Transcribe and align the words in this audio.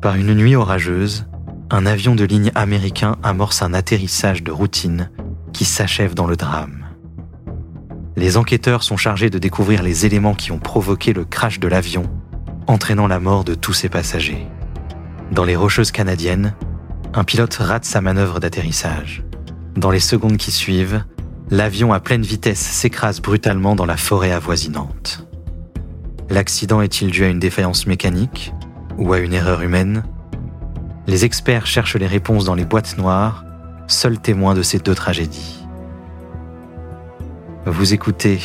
Par 0.00 0.14
une 0.14 0.34
nuit 0.34 0.56
orageuse, 0.56 1.26
un 1.70 1.84
avion 1.84 2.14
de 2.14 2.24
ligne 2.24 2.50
américain 2.54 3.16
amorce 3.22 3.60
un 3.60 3.74
atterrissage 3.74 4.42
de 4.42 4.50
routine 4.50 5.10
qui 5.52 5.66
s'achève 5.66 6.14
dans 6.14 6.26
le 6.26 6.36
drame. 6.36 6.86
Les 8.16 8.38
enquêteurs 8.38 8.82
sont 8.82 8.96
chargés 8.96 9.28
de 9.28 9.38
découvrir 9.38 9.82
les 9.82 10.06
éléments 10.06 10.34
qui 10.34 10.52
ont 10.52 10.58
provoqué 10.58 11.12
le 11.12 11.26
crash 11.26 11.60
de 11.60 11.68
l'avion, 11.68 12.04
entraînant 12.66 13.08
la 13.08 13.20
mort 13.20 13.44
de 13.44 13.54
tous 13.54 13.74
ses 13.74 13.90
passagers. 13.90 14.46
Dans 15.32 15.44
les 15.44 15.54
Rocheuses 15.54 15.90
canadiennes, 15.90 16.54
un 17.12 17.24
pilote 17.24 17.56
rate 17.56 17.84
sa 17.84 18.00
manœuvre 18.00 18.40
d'atterrissage. 18.40 19.22
Dans 19.76 19.90
les 19.90 20.00
secondes 20.00 20.38
qui 20.38 20.50
suivent, 20.50 21.04
l'avion 21.50 21.92
à 21.92 22.00
pleine 22.00 22.22
vitesse 22.22 22.60
s'écrase 22.60 23.20
brutalement 23.20 23.76
dans 23.76 23.86
la 23.86 23.98
forêt 23.98 24.32
avoisinante. 24.32 25.26
L'accident 26.30 26.80
est-il 26.80 27.10
dû 27.10 27.22
à 27.24 27.28
une 27.28 27.38
défaillance 27.38 27.86
mécanique? 27.86 28.54
Ou 29.00 29.12
à 29.14 29.18
une 29.18 29.32
erreur 29.32 29.62
humaine 29.62 30.04
Les 31.08 31.24
experts 31.24 31.66
cherchent 31.66 31.96
les 31.96 32.06
réponses 32.06 32.44
dans 32.44 32.54
les 32.54 32.66
boîtes 32.66 32.96
noires, 32.98 33.44
seuls 33.88 34.20
témoins 34.20 34.54
de 34.54 34.62
ces 34.62 34.78
deux 34.78 34.94
tragédies. 34.94 35.66
Vous 37.66 37.92
écoutez 37.94 38.40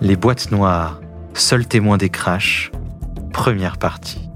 Les 0.00 0.14
boîtes 0.14 0.52
noires, 0.52 1.00
seuls 1.34 1.66
témoins 1.66 1.96
des 1.96 2.10
crashs, 2.10 2.70
première 3.32 3.78
partie. 3.78 4.30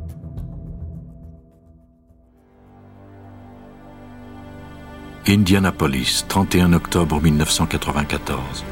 Indianapolis, 5.29 6.25
31 6.27 6.73
octobre 6.73 7.21
1994. 7.21 8.65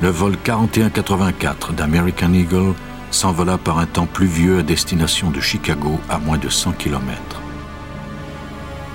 Le 0.00 0.08
vol 0.08 0.36
4184 0.42 1.72
d'American 1.72 2.32
Eagle 2.32 2.74
s'envola 3.10 3.58
par 3.58 3.78
un 3.78 3.86
temps 3.86 4.06
pluvieux 4.06 4.58
à 4.58 4.62
destination 4.62 5.30
de 5.30 5.40
Chicago 5.40 6.00
à 6.08 6.18
moins 6.18 6.38
de 6.38 6.48
100 6.48 6.72
km. 6.72 7.20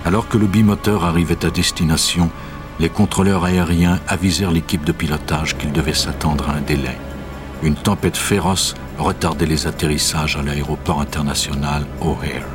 Alors 0.05 0.27
que 0.27 0.38
le 0.38 0.47
bimoteur 0.47 1.05
arrivait 1.05 1.45
à 1.45 1.49
destination, 1.49 2.30
les 2.80 2.89
contrôleurs 2.89 3.45
aériens 3.45 4.00
avisèrent 4.08 4.52
l'équipe 4.52 4.83
de 4.83 4.91
pilotage 4.91 5.58
qu'ils 5.58 5.72
devaient 5.72 5.94
s'attendre 5.94 6.50
à 6.50 6.53
un 6.53 6.61
délai. 6.61 6.97
Une 7.63 7.75
tempête 7.75 8.17
féroce 8.17 8.75
retardait 8.97 9.45
les 9.45 9.67
atterrissages 9.67 10.38
à 10.38 10.41
l'aéroport 10.41 11.02
international 11.02 11.85
O'Hare 12.02 12.47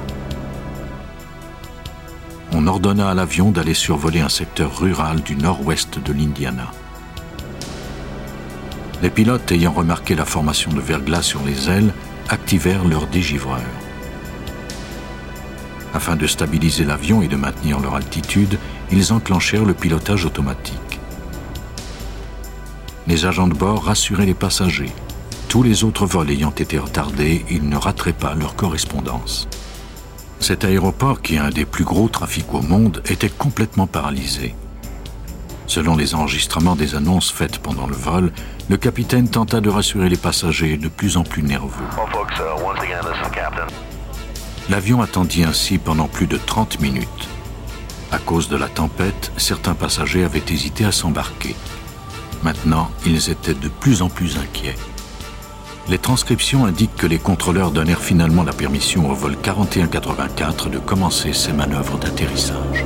on 2.57 2.67
ordonna 2.67 3.11
à 3.11 3.15
l'avion 3.15 3.51
d'aller 3.51 3.75
survoler 3.75 4.21
un 4.21 4.29
secteur 4.29 4.79
rural 4.79 5.21
du 5.21 5.37
nord-ouest 5.37 5.99
de 5.99 6.13
l'Indiana. 6.13 6.71
Les 9.03 9.11
pilotes, 9.11 9.53
ayant 9.53 9.73
remarqué 9.73 10.15
la 10.15 10.25
formation 10.25 10.73
de 10.73 10.81
verglas 10.81 11.23
sur 11.23 11.43
les 11.45 11.69
ailes, 11.69 11.93
activèrent 12.29 12.85
leur 12.85 13.07
dégivreur. 13.07 13.61
Afin 15.95 16.17
de 16.17 16.27
stabiliser 16.27 16.85
l'avion 16.85 17.23
et 17.23 17.29
de 17.29 17.37
maintenir 17.37 17.81
leur 17.81 17.95
altitude, 17.95 18.59
ils 18.91 19.13
enclenchèrent 19.13 19.65
le 19.65 19.75
pilotage 19.75 20.25
automatique. 20.25 21.01
Les 23.07 23.25
agents 23.25 23.49
de 23.49 23.55
bord 23.55 23.85
rassuraient 23.85 24.27
les 24.27 24.35
passagers. 24.35 24.93
Tous 25.49 25.63
les 25.63 25.85
autres 25.85 26.07
vols 26.07 26.31
ayant 26.31 26.51
été 26.51 26.79
retardés, 26.79 27.45
ils 27.51 27.69
ne 27.69 27.77
rateraient 27.77 28.13
pas 28.13 28.35
leur 28.35 28.57
correspondance. 28.57 29.49
Cet 30.41 30.65
aéroport, 30.65 31.23
qui 31.23 31.37
est 31.37 31.39
un 31.39 31.51
des 31.51 31.65
plus 31.65 31.85
gros 31.85 32.09
trafics 32.09 32.53
au 32.53 32.63
monde, 32.63 33.03
était 33.09 33.31
complètement 33.31 33.87
paralysé. 33.87 34.55
Selon 35.67 35.97
les 35.97 36.15
enregistrements 36.15 36.77
des 36.77 36.95
annonces 36.95 37.33
faites 37.33 37.59
pendant 37.59 37.87
le 37.87 37.97
vol, 37.97 38.33
le 38.69 38.77
capitaine 38.77 39.29
tenta 39.29 39.61
de 39.61 39.71
rassurer 39.71 40.09
les 40.09 40.17
passagers 40.17 40.77
de 40.77 40.89
plus 40.89 41.17
en 41.17 41.23
plus 41.23 41.43
nerveux. 41.43 41.85
L'avion 44.69 45.01
attendit 45.03 45.45
ainsi 45.45 45.79
pendant 45.79 46.09
plus 46.09 46.27
de 46.27 46.37
30 46.37 46.81
minutes. 46.81 47.29
À 48.11 48.19
cause 48.19 48.49
de 48.49 48.57
la 48.57 48.69
tempête, 48.69 49.31
certains 49.37 49.75
passagers 49.75 50.25
avaient 50.25 50.43
hésité 50.49 50.85
à 50.85 50.93
s'embarquer. 50.93 51.55
Maintenant, 52.43 52.91
ils 53.05 53.31
étaient 53.31 53.55
de 53.55 53.69
plus 53.69 54.03
en 54.03 54.09
plus 54.09 54.37
inquiets. 54.37 54.75
Les 55.89 55.99
transcriptions 55.99 56.67
indiquent 56.67 56.97
que 56.97 57.07
les 57.07 57.19
contrôleurs 57.19 57.71
donnèrent 57.71 58.03
finalement 58.03 58.43
la 58.43 58.53
permission 58.53 59.09
au 59.09 59.15
vol 59.15 59.37
4184 59.41 60.69
de 60.69 60.79
commencer 60.79 61.33
ses 61.33 61.53
manœuvres 61.53 61.99
d'atterrissage. 61.99 62.85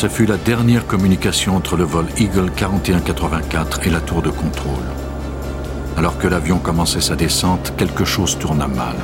Ce 0.00 0.08
fut 0.08 0.24
la 0.24 0.38
dernière 0.38 0.86
communication 0.86 1.54
entre 1.54 1.76
le 1.76 1.84
vol 1.84 2.06
Eagle 2.16 2.50
4184 2.56 3.86
et 3.86 3.90
la 3.90 4.00
tour 4.00 4.22
de 4.22 4.30
contrôle. 4.30 4.82
Alors 5.98 6.16
que 6.16 6.26
l'avion 6.26 6.58
commençait 6.58 7.02
sa 7.02 7.16
descente, 7.16 7.74
quelque 7.76 8.06
chose 8.06 8.38
tourna 8.38 8.66
mal. 8.66 8.96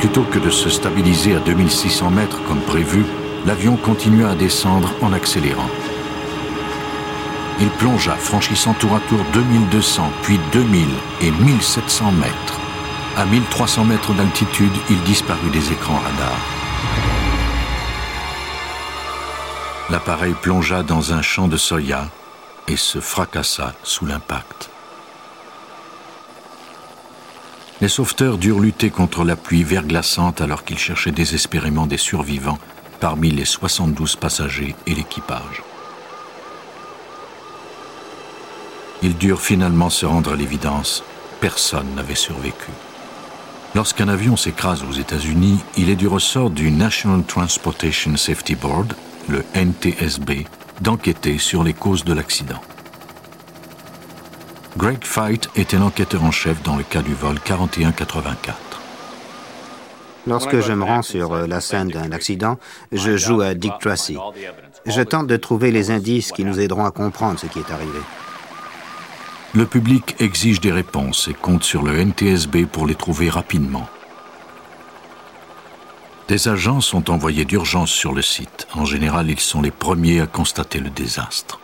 Plutôt 0.00 0.24
que 0.24 0.38
de 0.38 0.50
se 0.50 0.68
stabiliser 0.68 1.34
à 1.34 1.38
2600 1.38 2.10
mètres 2.10 2.42
comme 2.46 2.60
prévu, 2.60 3.06
l'avion 3.46 3.78
continua 3.78 4.32
à 4.32 4.34
descendre 4.34 4.92
en 5.00 5.14
accélérant. 5.14 5.70
Il 7.58 7.70
plongea, 7.70 8.16
franchissant 8.16 8.74
tour 8.74 8.94
à 8.94 9.00
tour 9.08 9.20
2200, 9.32 10.12
puis 10.24 10.38
2000 10.52 10.86
et 11.22 11.30
1700 11.30 12.12
mètres. 12.12 12.60
À 13.16 13.24
1300 13.24 13.86
mètres 13.86 14.12
d'altitude, 14.12 14.76
il 14.90 15.00
disparut 15.04 15.48
des 15.48 15.72
écrans 15.72 15.96
radars. 16.04 16.57
L'appareil 19.90 20.34
plongea 20.34 20.82
dans 20.82 21.12
un 21.12 21.22
champ 21.22 21.48
de 21.48 21.56
soya 21.56 22.08
et 22.66 22.76
se 22.76 23.00
fracassa 23.00 23.74
sous 23.82 24.04
l'impact. 24.04 24.70
Les 27.80 27.88
sauveteurs 27.88 28.38
durent 28.38 28.60
lutter 28.60 28.90
contre 28.90 29.24
la 29.24 29.36
pluie 29.36 29.62
verglaçante 29.62 30.40
alors 30.40 30.64
qu'ils 30.64 30.78
cherchaient 30.78 31.12
désespérément 31.12 31.86
des 31.86 31.96
survivants 31.96 32.58
parmi 33.00 33.30
les 33.30 33.44
72 33.44 34.16
passagers 34.16 34.74
et 34.86 34.94
l'équipage. 34.94 35.62
Ils 39.02 39.16
durent 39.16 39.40
finalement 39.40 39.90
se 39.90 40.06
rendre 40.06 40.32
à 40.32 40.36
l'évidence. 40.36 41.04
Personne 41.40 41.94
n'avait 41.94 42.16
survécu. 42.16 42.72
Lorsqu'un 43.74 44.08
avion 44.08 44.36
s'écrase 44.36 44.82
aux 44.82 44.92
États-Unis, 44.92 45.58
il 45.76 45.90
est 45.90 45.96
du 45.96 46.08
ressort 46.08 46.50
du 46.50 46.70
National 46.70 47.22
Transportation 47.22 48.16
Safety 48.16 48.54
Board, 48.54 48.94
le 49.28 49.44
NTSB, 49.54 50.46
d'enquêter 50.80 51.38
sur 51.38 51.62
les 51.62 51.74
causes 51.74 52.04
de 52.04 52.14
l'accident. 52.14 52.60
Greg 54.76 55.04
Fight 55.04 55.50
était 55.54 55.76
l'enquêteur 55.76 56.24
en 56.24 56.30
chef 56.30 56.62
dans 56.62 56.76
le 56.76 56.82
cas 56.82 57.02
du 57.02 57.12
vol 57.12 57.38
4184. 57.40 58.56
Lorsque 60.26 60.60
je 60.60 60.72
me 60.72 60.84
rends 60.84 61.02
sur 61.02 61.32
euh, 61.32 61.46
la 61.46 61.60
scène 61.60 61.88
d'un 61.88 62.12
accident, 62.12 62.58
je 62.92 63.16
joue 63.16 63.40
à 63.40 63.54
Dick 63.54 63.72
Tracy. 63.80 64.16
Je 64.86 65.02
tente 65.02 65.26
de 65.26 65.36
trouver 65.36 65.70
les 65.70 65.90
indices 65.90 66.32
qui 66.32 66.44
nous 66.44 66.60
aideront 66.60 66.84
à 66.84 66.90
comprendre 66.90 67.38
ce 67.38 67.46
qui 67.46 67.58
est 67.58 67.70
arrivé. 67.70 67.98
Le 69.54 69.64
public 69.64 70.14
exige 70.18 70.60
des 70.60 70.72
réponses 70.72 71.28
et 71.28 71.34
compte 71.34 71.64
sur 71.64 71.82
le 71.82 71.98
NTSB 72.04 72.66
pour 72.66 72.86
les 72.86 72.94
trouver 72.94 73.30
rapidement. 73.30 73.88
Des 76.28 76.48
agents 76.48 76.82
sont 76.82 77.10
envoyés 77.10 77.46
d'urgence 77.46 77.90
sur 77.90 78.12
le 78.12 78.20
site. 78.20 78.68
En 78.74 78.84
général, 78.84 79.30
ils 79.30 79.40
sont 79.40 79.62
les 79.62 79.70
premiers 79.70 80.20
à 80.20 80.26
constater 80.26 80.78
le 80.80 80.90
désastre. 80.90 81.60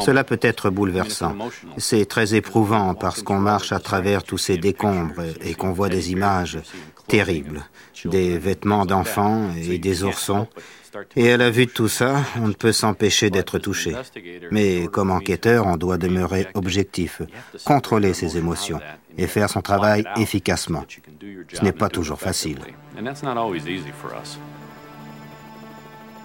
Cela 0.00 0.24
peut 0.24 0.40
être 0.40 0.70
bouleversant. 0.70 1.36
C'est 1.76 2.06
très 2.06 2.34
éprouvant 2.34 2.94
parce 2.94 3.22
qu'on 3.22 3.38
marche 3.38 3.70
à 3.72 3.78
travers 3.78 4.24
tous 4.24 4.38
ces 4.38 4.56
décombres 4.56 5.22
et 5.42 5.54
qu'on 5.54 5.72
voit 5.72 5.90
des 5.90 6.10
images 6.10 6.58
terribles, 7.06 7.62
des 8.06 8.38
vêtements 8.38 8.86
d'enfants 8.86 9.50
et 9.56 9.78
des 9.78 10.02
oursons. 10.02 10.48
Et 11.16 11.32
à 11.32 11.36
la 11.36 11.50
vue 11.50 11.66
de 11.66 11.70
tout 11.70 11.88
ça, 11.88 12.22
on 12.40 12.48
ne 12.48 12.52
peut 12.52 12.72
s'empêcher 12.72 13.30
d'être 13.30 13.58
touché. 13.58 13.94
Mais 14.50 14.86
comme 14.86 15.10
enquêteur, 15.10 15.66
on 15.66 15.76
doit 15.76 15.98
demeurer 15.98 16.46
objectif, 16.54 17.22
contrôler 17.64 18.14
ses 18.14 18.36
émotions 18.36 18.80
et 19.16 19.26
faire 19.26 19.50
son 19.50 19.60
travail 19.60 20.04
efficacement. 20.16 20.84
Ce 21.52 21.62
n'est 21.62 21.72
pas 21.72 21.88
toujours 21.88 22.20
facile. 22.20 22.58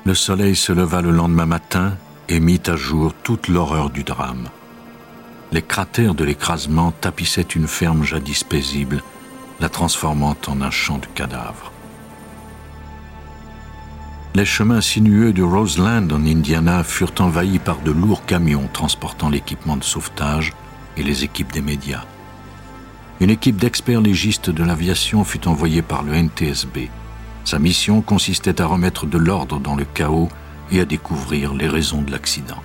Le 0.05 0.13
soleil 0.13 0.55
se 0.55 0.73
leva 0.73 1.01
le 1.01 1.11
lendemain 1.11 1.45
matin 1.45 1.97
et 2.29 2.39
mit 2.39 2.61
à 2.67 2.75
jour 2.75 3.13
toute 3.23 3.47
l'horreur 3.47 3.89
du 3.89 4.03
drame. 4.03 4.49
Les 5.51 5.61
cratères 5.61 6.15
de 6.15 6.23
l'écrasement 6.23 6.91
tapissaient 6.91 7.41
une 7.41 7.67
ferme 7.67 8.03
jadis 8.03 8.43
paisible, 8.43 9.03
la 9.59 9.69
transformant 9.69 10.35
en 10.47 10.61
un 10.61 10.71
champ 10.71 10.97
de 10.97 11.05
cadavres. 11.13 11.72
Les 14.35 14.45
chemins 14.45 14.81
sinueux 14.81 15.31
de 15.31 15.43
Roseland 15.43 16.07
en 16.09 16.25
Indiana 16.25 16.83
furent 16.83 17.13
envahis 17.19 17.59
par 17.59 17.81
de 17.81 17.91
lourds 17.91 18.25
camions 18.25 18.67
transportant 18.73 19.29
l'équipement 19.29 19.77
de 19.77 19.83
sauvetage 19.83 20.53
et 20.97 21.03
les 21.03 21.23
équipes 21.23 21.51
des 21.51 21.61
médias. 21.61 22.03
Une 23.19 23.29
équipe 23.29 23.57
d'experts 23.57 24.01
légistes 24.01 24.49
de 24.49 24.63
l'aviation 24.63 25.23
fut 25.23 25.47
envoyée 25.47 25.83
par 25.83 26.01
le 26.01 26.15
NTSB. 26.15 26.89
Sa 27.45 27.59
mission 27.59 28.01
consistait 28.01 28.59
à 28.59 28.65
remettre 28.65 29.05
de 29.05 29.19
l'ordre 29.19 29.59
dans 29.59 29.75
le 29.75 29.85
chaos 29.85 30.29
et 30.71 30.79
à 30.79 30.85
découvrir 30.85 31.53
les 31.53 31.67
raisons 31.67 32.01
de 32.01 32.11
l'accident. 32.11 32.63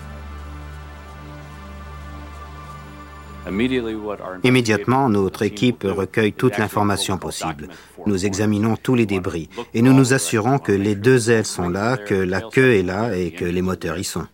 Immédiatement, 4.45 5.09
notre 5.09 5.43
équipe 5.43 5.85
recueille 5.85 6.33
toute 6.33 6.59
l'information 6.59 7.19
possible. 7.19 7.69
Nous 8.07 8.27
examinons 8.27 8.77
tous 8.77 8.95
les 8.95 9.07
débris 9.07 9.49
et 9.75 9.83
nous 9.83 9.93
nous 9.93 10.13
assurons 10.13 10.59
que 10.59 10.73
les 10.73 10.95
deux 10.95 11.31
ailes 11.31 11.47
sont 11.47 11.69
là, 11.69 11.97
que 11.97 12.15
la 12.15 12.41
queue 12.41 12.75
est 12.75 12.83
là 12.83 13.17
et 13.17 13.31
que 13.31 13.45
les 13.45 13.63
moteurs 13.63 13.99
y 13.99 14.05
sont. 14.05 14.27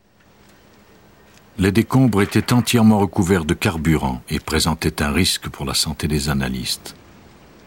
Les 1.58 1.70
décombres 1.70 2.22
étaient 2.22 2.52
entièrement 2.52 2.98
recouverts 2.98 3.44
de 3.44 3.54
carburant 3.54 4.22
et 4.28 4.40
présentaient 4.40 5.02
un 5.02 5.12
risque 5.12 5.48
pour 5.48 5.64
la 5.64 5.74
santé 5.74 6.08
des 6.08 6.28
analystes. 6.28 6.96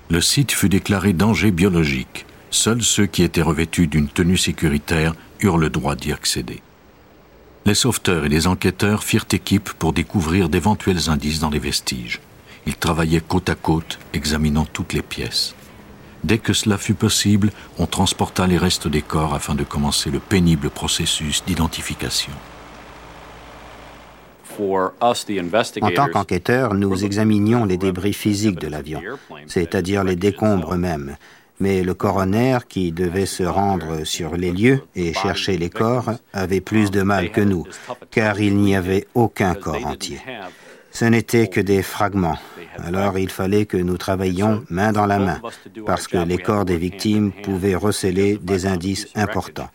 Le 0.10 0.20
site 0.20 0.52
fut 0.52 0.70
déclaré 0.70 1.14
danger 1.14 1.52
biologique. 1.52 2.26
Seuls 2.50 2.82
ceux 2.82 3.06
qui 3.06 3.24
étaient 3.24 3.42
revêtus 3.42 3.88
d'une 3.88 4.08
tenue 4.10 4.38
sécuritaire 4.38 5.14
eurent 5.42 5.58
le 5.58 5.70
droit 5.70 5.96
d'y 5.96 6.12
accéder. 6.12 6.62
Les 7.68 7.76
sauveteurs 7.76 8.24
et 8.24 8.30
les 8.30 8.48
enquêteurs 8.48 9.04
firent 9.04 9.26
équipe 9.34 9.74
pour 9.74 9.92
découvrir 9.92 10.48
d'éventuels 10.48 11.10
indices 11.10 11.42
dans 11.42 11.50
les 11.50 11.60
vestiges. 11.60 12.22
Ils 12.66 12.78
travaillaient 12.78 13.20
côte 13.20 13.50
à 13.50 13.56
côte, 13.56 14.00
examinant 14.14 14.64
toutes 14.64 14.94
les 14.94 15.02
pièces. 15.02 15.54
Dès 16.24 16.38
que 16.38 16.54
cela 16.54 16.78
fut 16.78 16.94
possible, 16.94 17.52
on 17.78 17.86
transporta 17.86 18.48
les 18.48 18.58
restes 18.58 18.88
des 18.88 19.02
corps 19.02 19.34
afin 19.34 19.54
de 19.54 19.66
commencer 19.66 20.10
le 20.10 20.20
pénible 20.20 20.70
processus 20.70 21.44
d'identification. 21.46 22.32
En 25.82 25.92
tant 25.94 26.08
qu'enquêteurs, 26.08 26.74
nous 26.74 27.04
examinions 27.04 27.66
les 27.66 27.78
débris 27.78 28.14
physiques 28.14 28.62
de 28.62 28.68
l'avion, 28.68 29.02
c'est-à-dire 29.46 30.06
les 30.06 30.16
décombres 30.16 30.76
eux-mêmes. 30.76 31.18
Mais 31.60 31.82
le 31.84 31.94
coroner, 31.94 32.60
qui 32.70 32.92
devait 32.92 33.26
se 33.26 33.44
rendre 33.44 34.04
sur 34.04 34.36
les 34.38 34.52
lieux 34.52 34.82
et 34.96 35.14
chercher 35.14 35.58
les 35.58 35.70
corps, 35.70 36.12
avait 36.34 36.62
plus 36.62 36.92
de 36.92 37.02
mal 37.02 37.32
que 37.32 37.42
nous, 37.42 37.66
car 38.12 38.40
il 38.40 38.58
n'y 38.58 38.76
avait 38.76 39.08
aucun 39.16 39.56
corps 39.56 39.86
entier. 39.86 40.20
Ce 40.92 41.06
n'était 41.06 41.48
que 41.48 41.60
des 41.62 41.82
fragments. 41.82 42.38
Alors 42.84 43.18
il 43.18 43.30
fallait 43.30 43.66
que 43.66 43.78
nous 43.78 43.98
travaillions 43.98 44.64
main 44.70 44.92
dans 44.92 45.06
la 45.08 45.20
main, 45.20 45.42
parce 45.86 46.08
que 46.08 46.18
les 46.18 46.38
corps 46.38 46.66
des 46.66 46.78
victimes 46.78 47.32
pouvaient 47.32 47.76
receler 47.76 48.38
des 48.38 48.66
indices 48.66 49.08
importants. 49.16 49.70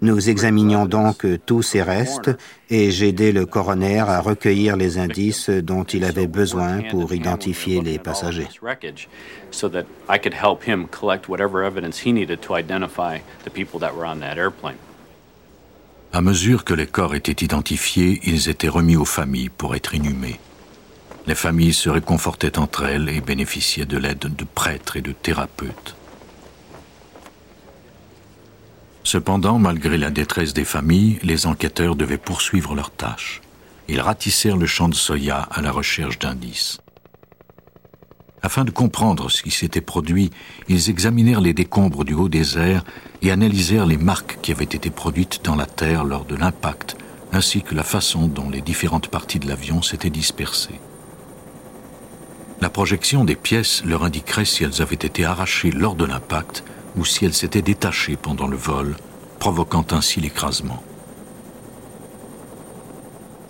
Nous 0.00 0.28
examinions 0.28 0.86
donc 0.86 1.26
tous 1.46 1.62
ces 1.62 1.82
restes 1.82 2.30
et 2.70 2.90
j'ai 2.90 3.08
aidé 3.08 3.32
le 3.32 3.46
coroner 3.46 4.00
à 4.00 4.20
recueillir 4.20 4.76
les 4.76 4.98
indices 4.98 5.50
dont 5.50 5.84
il 5.84 6.04
avait 6.04 6.26
besoin 6.26 6.82
pour 6.90 7.12
identifier 7.12 7.80
les 7.80 7.98
passagers. 7.98 8.48
À 16.12 16.20
mesure 16.20 16.64
que 16.64 16.74
les 16.74 16.86
corps 16.86 17.14
étaient 17.14 17.44
identifiés, 17.44 18.20
ils 18.24 18.48
étaient 18.48 18.68
remis 18.68 18.96
aux 18.96 19.04
familles 19.04 19.48
pour 19.48 19.74
être 19.74 19.94
inhumés. 19.94 20.38
Les 21.26 21.34
familles 21.34 21.72
se 21.72 21.88
réconfortaient 21.88 22.58
entre 22.58 22.84
elles 22.84 23.08
et 23.08 23.20
bénéficiaient 23.20 23.86
de 23.86 23.96
l'aide 23.98 24.18
de 24.36 24.44
prêtres 24.44 24.96
et 24.96 25.00
de 25.02 25.12
thérapeutes. 25.12 25.96
Cependant, 29.04 29.58
malgré 29.58 29.98
la 29.98 30.10
détresse 30.10 30.54
des 30.54 30.64
familles, 30.64 31.18
les 31.22 31.46
enquêteurs 31.46 31.94
devaient 31.94 32.16
poursuivre 32.16 32.74
leur 32.74 32.90
tâche. 32.90 33.42
Ils 33.86 34.00
ratissèrent 34.00 34.56
le 34.56 34.66
champ 34.66 34.88
de 34.88 34.94
soya 34.94 35.40
à 35.50 35.60
la 35.60 35.70
recherche 35.70 36.18
d'indices. 36.18 36.78
Afin 38.40 38.64
de 38.64 38.70
comprendre 38.70 39.30
ce 39.30 39.42
qui 39.42 39.50
s'était 39.50 39.82
produit, 39.82 40.30
ils 40.68 40.88
examinèrent 40.88 41.42
les 41.42 41.52
décombres 41.52 42.04
du 42.04 42.14
haut 42.14 42.30
désert 42.30 42.84
et 43.20 43.30
analysèrent 43.30 43.86
les 43.86 43.98
marques 43.98 44.38
qui 44.42 44.52
avaient 44.52 44.64
été 44.64 44.88
produites 44.90 45.44
dans 45.44 45.54
la 45.54 45.66
terre 45.66 46.04
lors 46.04 46.24
de 46.24 46.34
l'impact, 46.34 46.96
ainsi 47.32 47.62
que 47.62 47.74
la 47.74 47.82
façon 47.82 48.26
dont 48.26 48.48
les 48.48 48.62
différentes 48.62 49.08
parties 49.08 49.38
de 49.38 49.48
l'avion 49.48 49.82
s'étaient 49.82 50.10
dispersées. 50.10 50.80
La 52.62 52.70
projection 52.70 53.24
des 53.24 53.36
pièces 53.36 53.84
leur 53.84 54.04
indiquerait 54.04 54.46
si 54.46 54.64
elles 54.64 54.80
avaient 54.80 54.94
été 54.94 55.26
arrachées 55.26 55.70
lors 55.70 55.94
de 55.94 56.06
l'impact 56.06 56.64
ou 56.96 57.04
si 57.04 57.24
elle 57.24 57.34
s'était 57.34 57.62
détachée 57.62 58.16
pendant 58.16 58.46
le 58.46 58.56
vol, 58.56 58.96
provoquant 59.38 59.86
ainsi 59.90 60.20
l'écrasement. 60.20 60.82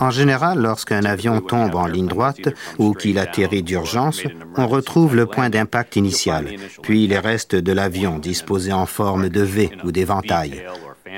En 0.01 0.11
général, 0.11 0.59
lorsqu'un 0.59 1.05
avion 1.05 1.41
tombe 1.41 1.77
en 1.77 1.87
ligne 1.87 2.09
droite 2.09 2.49
ou 2.79 2.95
qu'il 2.95 3.19
atterrit 3.19 3.63
d'urgence, 3.63 4.23
on 4.57 4.67
retrouve 4.67 5.15
le 5.15 5.27
point 5.27 5.51
d'impact 5.51 5.97
initial, 5.97 6.57
puis 6.83 7.07
les 7.07 7.19
restes 7.19 7.55
de 7.55 7.73
l'avion 7.73 8.19
disposés 8.19 8.73
en 8.73 8.87
forme 8.87 9.29
de 9.29 9.43
V 9.43 9.71
ou 9.85 9.93
d'éventail. 9.93 10.65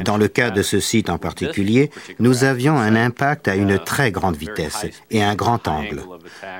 Dans 0.04 0.18
le 0.18 0.28
cas 0.28 0.50
de 0.50 0.62
ce 0.62 0.78
site 0.78 1.08
en 1.08 1.18
particulier, 1.18 1.90
nous 2.18 2.44
avions 2.44 2.76
un 2.76 2.94
impact 2.96 3.48
à 3.48 3.56
une 3.56 3.78
très 3.78 4.10
grande 4.10 4.36
vitesse 4.36 4.86
et 5.10 5.22
un 5.22 5.34
grand 5.34 5.68
angle. 5.68 6.02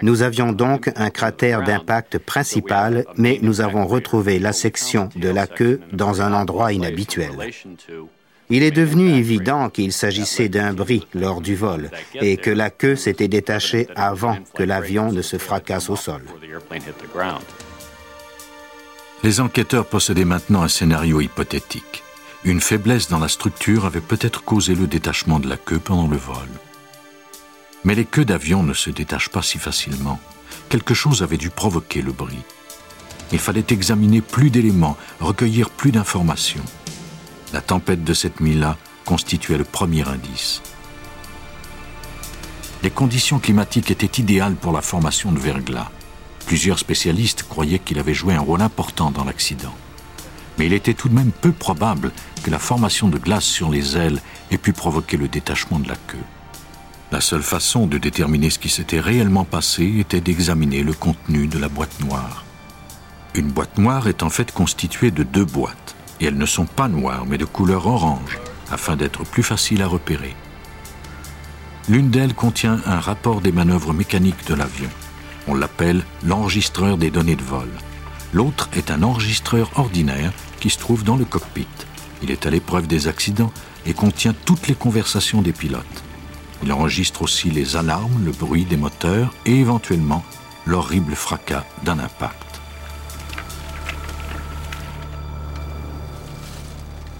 Nous 0.03 0.23
avions 0.23 0.53
donc 0.53 0.91
un 0.97 1.11
cratère 1.11 1.63
d'impact 1.63 2.19
principal, 2.19 3.05
mais 3.17 3.39
nous 3.43 3.61
avons 3.61 3.87
retrouvé 3.87 4.39
la 4.39 4.53
section 4.53 5.09
de 5.17 5.29
la 5.29 5.47
queue 5.47 5.81
dans 5.93 6.23
un 6.23 6.33
endroit 6.33 6.73
inhabituel. 6.73 7.33
Il 8.49 8.63
est 8.63 8.71
devenu 8.71 9.11
évident 9.11 9.71
qu'il 9.71 9.93
s'agissait 9.93 10.49
d'un 10.49 10.73
bris 10.73 11.07
lors 11.15 11.41
du 11.41 11.57
vol 11.57 11.91
et 12.15 12.37
que 12.37 12.51
la 12.51 12.71
queue 12.71 12.95
s'était 12.95 13.27
détachée 13.27 13.89
avant 13.97 14.39
que 14.55 14.63
l'avion 14.63 15.11
ne 15.11 15.23
se 15.23 15.37
fracasse 15.37 15.91
au 15.91 15.97
sol. 15.97 16.23
Les 19.25 19.41
enquêteurs 19.41 19.87
possédaient 19.87 20.25
maintenant 20.25 20.63
un 20.63 20.69
scénario 20.69 21.21
hypothétique. 21.21 22.05
Une 22.45 22.61
faiblesse 22.61 23.09
dans 23.09 23.19
la 23.19 23.29
structure 23.29 23.87
avait 23.87 24.01
peut-être 24.01 24.45
causé 24.45 24.77
le 24.77 24.87
détachement 24.87 25.41
de 25.41 25.49
la 25.49 25.57
queue 25.57 25.81
pendant 25.81 26.07
le 26.07 26.17
vol. 26.17 26.47
Mais 27.87 27.95
les 27.95 28.05
queues 28.05 28.25
d'avion 28.27 28.63
ne 28.63 28.75
se 28.75 28.91
détachent 28.91 29.31
pas 29.31 29.41
si 29.41 29.59
facilement. 29.59 30.21
Quelque 30.69 30.93
chose 30.93 31.23
avait 31.23 31.39
dû 31.39 31.49
provoquer 31.49 32.03
le 32.03 32.13
bris. 32.13 32.43
Il 33.33 33.39
fallait 33.39 33.65
examiner 33.71 34.21
plus 34.21 34.51
d'éléments, 34.51 34.99
recueillir 35.21 35.71
plus 35.71 35.93
d'informations. 35.93 36.65
La 37.55 37.63
tempête 37.63 38.05
de 38.05 38.13
cette 38.13 38.41
nuit-là 38.41 38.77
constituait 39.05 39.57
le 39.57 39.65
premier 39.65 40.07
indice. 40.07 40.61
Les 42.83 42.91
conditions 42.91 43.39
climatiques 43.39 43.91
étaient 43.91 44.21
idéales 44.21 44.57
pour 44.57 44.73
la 44.73 44.83
formation 44.83 45.33
de 45.33 45.39
verglas. 45.39 45.91
Plusieurs 46.45 46.79
spécialistes 46.79 47.45
croyaient 47.45 47.79
qu'il 47.79 47.99
avait 47.99 48.13
joué 48.13 48.35
un 48.35 48.41
rôle 48.41 48.61
important 48.61 49.11
dans 49.11 49.25
l'accident 49.25 49.75
mais 50.59 50.67
il 50.67 50.73
était 50.73 50.95
tout 50.95 51.09
de 51.09 51.15
même 51.15 51.33
peu 51.33 51.53
probable 51.53 52.13
que 52.43 52.51
la 52.51 52.59
formation 52.59 53.09
de 53.09 53.19
glace 53.19 53.45
sur 53.45 53.71
les 53.71 53.97
ailes 53.97 54.21
ait 54.51 54.59
pu 54.59 54.73
provoquer 54.73 55.17
le 55.17 55.29
détachement 55.29 55.79
de 55.79 55.89
la 55.89 55.97
queue. 55.97 56.17
La 57.13 57.21
seule 57.21 57.43
façon 57.43 57.87
de 57.87 57.99
déterminer 57.99 58.51
ce 58.51 58.59
qui 58.59 58.69
s'était 58.69 58.99
réellement 58.99 59.45
passé 59.45 59.95
était 60.01 60.21
d'examiner 60.21 60.83
le 60.83 60.93
contenu 60.93 61.47
de 61.47 61.57
la 61.57 61.69
boîte 61.69 62.01
noire. 62.01 62.45
Une 63.35 63.53
boîte 63.53 63.79
noire 63.79 64.09
est 64.09 64.25
en 64.25 64.31
fait 64.31 64.51
constituée 64.51 65.13
de 65.13 65.23
deux 65.23 65.45
boîtes, 65.45 65.95
et 66.21 66.27
elles 66.27 66.37
ne 66.37 66.47
sont 66.47 66.67
pas 66.67 66.89
noires 66.89 67.25
mais 67.25 67.39
de 67.39 67.45
couleur 67.45 67.87
orange, 67.87 68.41
afin 68.73 68.97
d'être 68.97 69.25
plus 69.25 69.45
faciles 69.45 69.83
à 69.83 69.87
repérer. 69.87 70.35
L'une 71.89 72.11
d'elles 72.11 72.35
contient 72.35 72.81
un 72.87 72.99
rapport 72.99 73.41
des 73.41 73.53
manœuvres 73.53 73.93
mécaniques 73.93 74.45
de 74.49 74.55
l'avion. 74.55 74.91
On 75.47 75.55
l'appelle 75.55 76.03
l'enregistreur 76.25 76.99
des 76.99 77.11
données 77.11 77.37
de 77.37 77.43
vol. 77.43 77.69
L'autre 78.33 78.69
est 78.73 78.91
un 78.91 79.05
enregistreur 79.05 79.71
ordinaire 79.77 80.33
qui 80.59 80.71
se 80.71 80.79
trouve 80.79 81.05
dans 81.05 81.17
le 81.17 81.25
cockpit. 81.25 81.69
Il 82.23 82.33
est 82.33 82.47
à 82.47 82.51
l'épreuve 82.51 82.89
des 82.89 83.07
accidents 83.07 83.53
et 83.87 83.95
contient 83.95 84.35
toutes 84.45 84.67
les 84.67 84.75
conversations 84.75 85.43
des 85.43 85.53
pilotes. 85.53 86.03
Il 86.63 86.73
enregistre 86.73 87.23
aussi 87.23 87.51
les 87.51 87.77
alarmes, 87.77 88.25
le 88.25 88.33
bruit 88.33 88.65
des 88.65 88.77
moteurs 88.77 89.33
et 89.45 89.61
éventuellement 89.61 90.25
l'horrible 90.67 91.15
fracas 91.15 91.65
d'un 91.85 91.99
impact. 91.99 92.61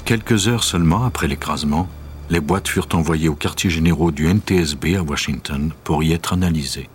Quelques 0.05 0.49
heures 0.49 0.65
seulement 0.65 1.05
après 1.05 1.29
l'écrasement, 1.29 1.89
les 2.31 2.41
boîtes 2.41 2.69
furent 2.69 2.89
envoyées 2.93 3.29
aux 3.29 3.35
quartiers 3.35 3.71
généraux 3.71 4.11
du 4.11 4.27
NTSB 4.33 4.97
à 4.97 5.03
Washington 5.03 5.73
pour 5.85 6.03
y 6.03 6.13
être 6.13 6.33
analysées. 6.33 6.89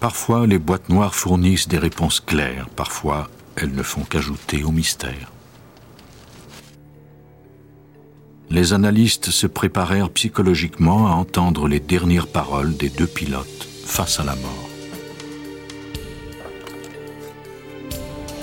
Parfois, 0.00 0.46
les 0.46 0.58
boîtes 0.58 0.88
noires 0.88 1.14
fournissent 1.14 1.68
des 1.68 1.78
réponses 1.78 2.20
claires, 2.20 2.68
parfois, 2.76 3.28
elles 3.56 3.72
ne 3.72 3.82
font 3.82 4.02
qu'ajouter 4.02 4.62
au 4.62 4.70
mystère. 4.70 5.33
Les 8.54 8.72
analystes 8.72 9.30
se 9.30 9.48
préparèrent 9.48 10.10
psychologiquement 10.10 11.08
à 11.08 11.10
entendre 11.10 11.66
les 11.66 11.80
dernières 11.80 12.28
paroles 12.28 12.76
des 12.76 12.88
deux 12.88 13.08
pilotes 13.08 13.66
face 13.84 14.20
à 14.20 14.22
la 14.22 14.36
mort. 14.36 14.68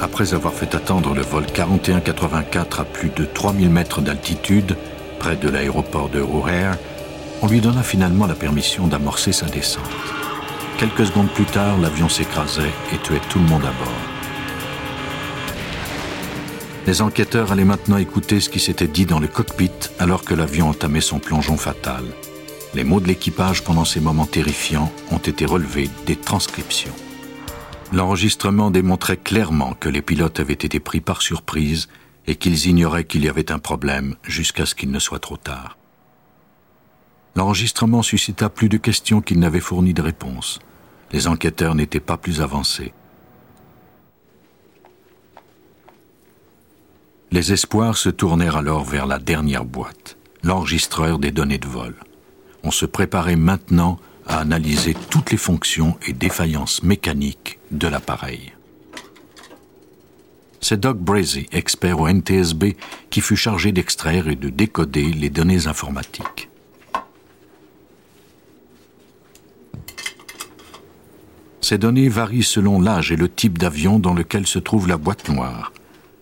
Après 0.02 0.34
avoir 0.34 0.54
fait 0.54 0.76
attendre 0.76 1.16
le 1.16 1.22
vol 1.22 1.46
4184 1.46 2.82
à 2.82 2.84
plus 2.84 3.08
de 3.08 3.24
3000 3.24 3.70
mètres 3.70 4.02
d'altitude, 4.02 4.76
près 5.18 5.38
de 5.38 5.48
l'aéroport 5.48 6.10
de 6.10 6.20
O'Hare, 6.20 6.76
on 7.42 7.48
lui 7.48 7.62
donna 7.62 7.82
finalement 7.82 8.28
la 8.28 8.36
permission 8.36 8.88
d'amorcer 8.88 9.32
sa 9.32 9.46
descente. 9.46 9.86
Quelques 10.78 11.06
secondes 11.06 11.32
plus 11.32 11.46
tard, 11.46 11.78
l'avion 11.78 12.10
s'écrasait 12.10 12.74
et 12.94 12.98
tuait 12.98 13.22
tout 13.30 13.40
le 13.40 13.46
monde 13.46 13.64
à 13.64 13.72
bord. 13.82 14.11
Les 16.88 17.04
enquêteurs 17.04 17.52
allaient 17.52 17.64
maintenant 17.64 17.98
écouter 17.98 18.40
ce 18.40 18.50
qui 18.50 18.60
s'était 18.60 18.88
dit 18.88 19.06
dans 19.06 19.20
le 19.20 19.28
cockpit 19.28 19.72
alors 20.00 20.24
que 20.24 20.34
l'avion 20.34 20.70
entamait 20.70 21.02
son 21.02 21.20
plongeon 21.20 21.56
fatal. 21.56 22.04
Les 22.74 22.84
mots 22.84 23.00
de 23.00 23.08
l'équipage 23.08 23.64
pendant 23.64 23.86
ces 23.86 24.00
moments 24.00 24.26
terrifiants 24.26 24.92
ont 25.12 25.18
été 25.18 25.46
relevés 25.46 25.90
des 26.06 26.16
transcriptions. 26.16 26.94
L'enregistrement 27.94 28.72
démontrait 28.72 29.18
clairement 29.18 29.74
que 29.74 29.90
les 29.90 30.02
pilotes 30.02 30.40
avaient 30.40 30.54
été 30.54 30.80
pris 30.80 31.02
par 31.02 31.22
surprise 31.22 31.88
et 32.26 32.36
qu'ils 32.36 32.68
ignoraient 32.68 33.04
qu'il 33.04 33.26
y 33.26 33.30
avait 33.30 33.52
un 33.52 33.60
problème 33.60 34.16
jusqu'à 34.24 34.66
ce 34.66 34.74
qu'il 34.74 34.90
ne 34.92 35.00
soit 35.00 35.20
trop 35.20 35.38
tard. 35.38 35.78
L'enregistrement 37.36 38.02
suscita 38.02 38.50
plus 38.50 38.70
de 38.70 38.78
questions 38.78 39.22
qu'il 39.22 39.40
n'avait 39.40 39.60
fourni 39.60 39.94
de 39.94 40.02
réponses. 40.02 40.60
Les 41.12 41.28
enquêteurs 41.28 41.76
n'étaient 41.76 42.00
pas 42.00 42.18
plus 42.18 42.42
avancés. 42.42 42.94
Les 47.34 47.54
espoirs 47.54 47.96
se 47.96 48.10
tournèrent 48.10 48.58
alors 48.58 48.84
vers 48.84 49.06
la 49.06 49.18
dernière 49.18 49.64
boîte, 49.64 50.18
l'enregistreur 50.44 51.18
des 51.18 51.32
données 51.32 51.60
de 51.60 51.68
vol. 51.68 51.96
On 52.64 52.72
se 52.72 52.86
préparait 52.86 53.38
maintenant 53.38 54.00
à 54.28 54.40
analyser 54.40 54.96
toutes 55.10 55.32
les 55.32 55.38
fonctions 55.38 55.98
et 56.06 56.12
défaillances 56.12 56.84
mécaniques 56.84 57.58
de 57.72 57.88
l'appareil. 57.88 58.52
C'est 60.60 60.80
Doug 60.80 60.98
Brazy, 60.98 61.48
expert 61.54 62.02
au 62.02 62.10
NTSB, 62.10 62.76
qui 63.10 63.22
fut 63.22 63.38
chargé 63.38 63.72
d'extraire 63.72 64.28
et 64.28 64.36
de 64.36 64.50
décoder 64.50 65.14
les 65.14 65.30
données 65.30 65.68
informatiques. 65.68 66.50
Ces 71.62 71.78
données 71.78 72.10
varient 72.10 72.44
selon 72.44 72.82
l'âge 72.82 73.14
et 73.14 73.16
le 73.16 73.30
type 73.30 73.58
d'avion 73.58 74.00
dans 74.00 74.14
lequel 74.14 74.46
se 74.46 74.60
trouve 74.60 74.90
la 74.90 74.98
boîte 74.98 75.30
noire. 75.30 75.72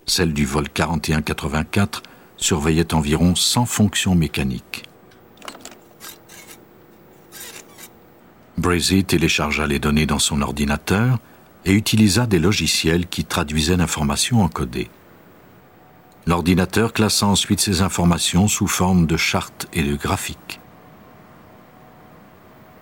Celle 0.09 0.33
du 0.33 0.43
vol 0.43 0.67
4184 0.67 2.01
surveillait 2.35 2.95
environ 2.95 3.35
100 3.35 3.67
fonctions 3.67 4.15
mécaniques. 4.15 4.85
Brazy 8.57 9.03
téléchargea 9.03 9.67
les 9.67 9.77
données 9.77 10.07
dans 10.07 10.17
son 10.17 10.41
ordinateur 10.41 11.19
et 11.63 11.73
utilisa 11.73 12.25
des 12.25 12.39
logiciels 12.39 13.05
qui 13.05 13.23
traduisaient 13.23 13.77
l'information 13.77 14.41
encodée. 14.41 14.89
L'ordinateur 16.25 16.91
classa 16.91 17.27
ensuite 17.27 17.59
ces 17.59 17.83
informations 17.83 18.47
sous 18.47 18.67
forme 18.67 19.05
de 19.05 19.15
chartes 19.15 19.67
et 19.73 19.83
de 19.83 19.95
graphiques. 19.95 20.59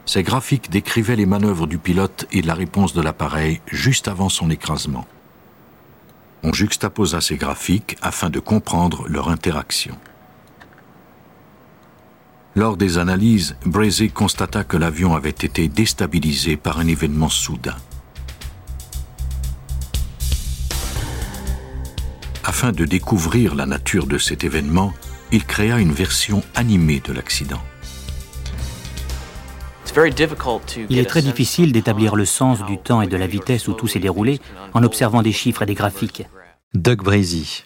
Ces 0.06 0.24
graphiques 0.24 0.70
décrivaient 0.70 1.18
les 1.18 1.26
manœuvres 1.26 1.68
du 1.68 1.78
pilote 1.78 2.26
et 2.32 2.42
la 2.42 2.54
réponse 2.54 2.94
de 2.94 3.02
l'appareil 3.02 3.60
juste 3.68 4.08
avant 4.08 4.30
son 4.30 4.50
écrasement. 4.50 5.06
On 6.44 6.54
juxtaposa 6.54 7.22
ces 7.22 7.36
graphiques 7.36 7.98
afin 8.02 8.30
de 8.30 8.40
comprendre 8.40 9.08
leur 9.08 9.30
interaction. 9.30 9.98
Lors 12.56 12.78
des 12.78 12.98
analyses, 12.98 13.56
Brazy 13.66 14.10
constata 14.10 14.64
que 14.64 14.78
l'avion 14.78 15.16
avait 15.16 15.30
été 15.30 15.68
déstabilisé 15.68 16.58
par 16.58 16.80
un 16.80 16.88
événement 16.88 17.30
soudain. 17.30 17.76
Afin 22.44 22.72
de 22.72 22.86
découvrir 22.86 23.54
la 23.54 23.66
nature 23.66 24.08
de 24.08 24.18
cet 24.18 24.44
événement, 24.44 24.94
il 25.32 25.46
créa 25.46 25.80
une 25.80 25.92
version 25.92 26.42
animée 26.56 27.02
de 27.02 27.14
l'accident. 27.14 27.62
Il 30.90 31.00
est 31.00 31.06
très 31.06 31.24
difficile 31.24 31.72
d'établir 31.72 32.16
le 32.16 32.26
sens 32.26 32.64
du 32.66 32.78
temps 32.78 33.02
et 33.02 33.08
de 33.08 33.18
la 33.18 33.26
vitesse 33.26 33.68
où 33.68 33.74
tout 33.74 33.88
s'est 33.88 34.00
déroulé 34.00 34.40
en 34.74 34.84
observant 34.84 35.24
des 35.24 35.32
chiffres 35.32 35.64
et 35.64 35.66
des 35.66 35.74
graphiques. 35.74 36.24
Doug 36.76 37.02
Brazy, 37.02 37.64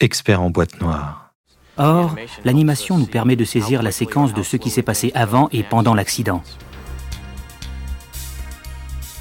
expert 0.00 0.42
en 0.42 0.50
boîte 0.50 0.80
noire. 0.80 1.34
Or, 1.76 2.16
l'animation 2.44 2.98
nous 2.98 3.06
permet 3.06 3.36
de 3.36 3.44
saisir 3.44 3.82
la 3.82 3.92
séquence 3.92 4.34
de 4.34 4.42
ce 4.42 4.56
qui 4.56 4.70
s'est 4.70 4.82
passé 4.82 5.12
avant 5.14 5.48
et 5.52 5.62
pendant 5.62 5.94
l'accident. 5.94 6.42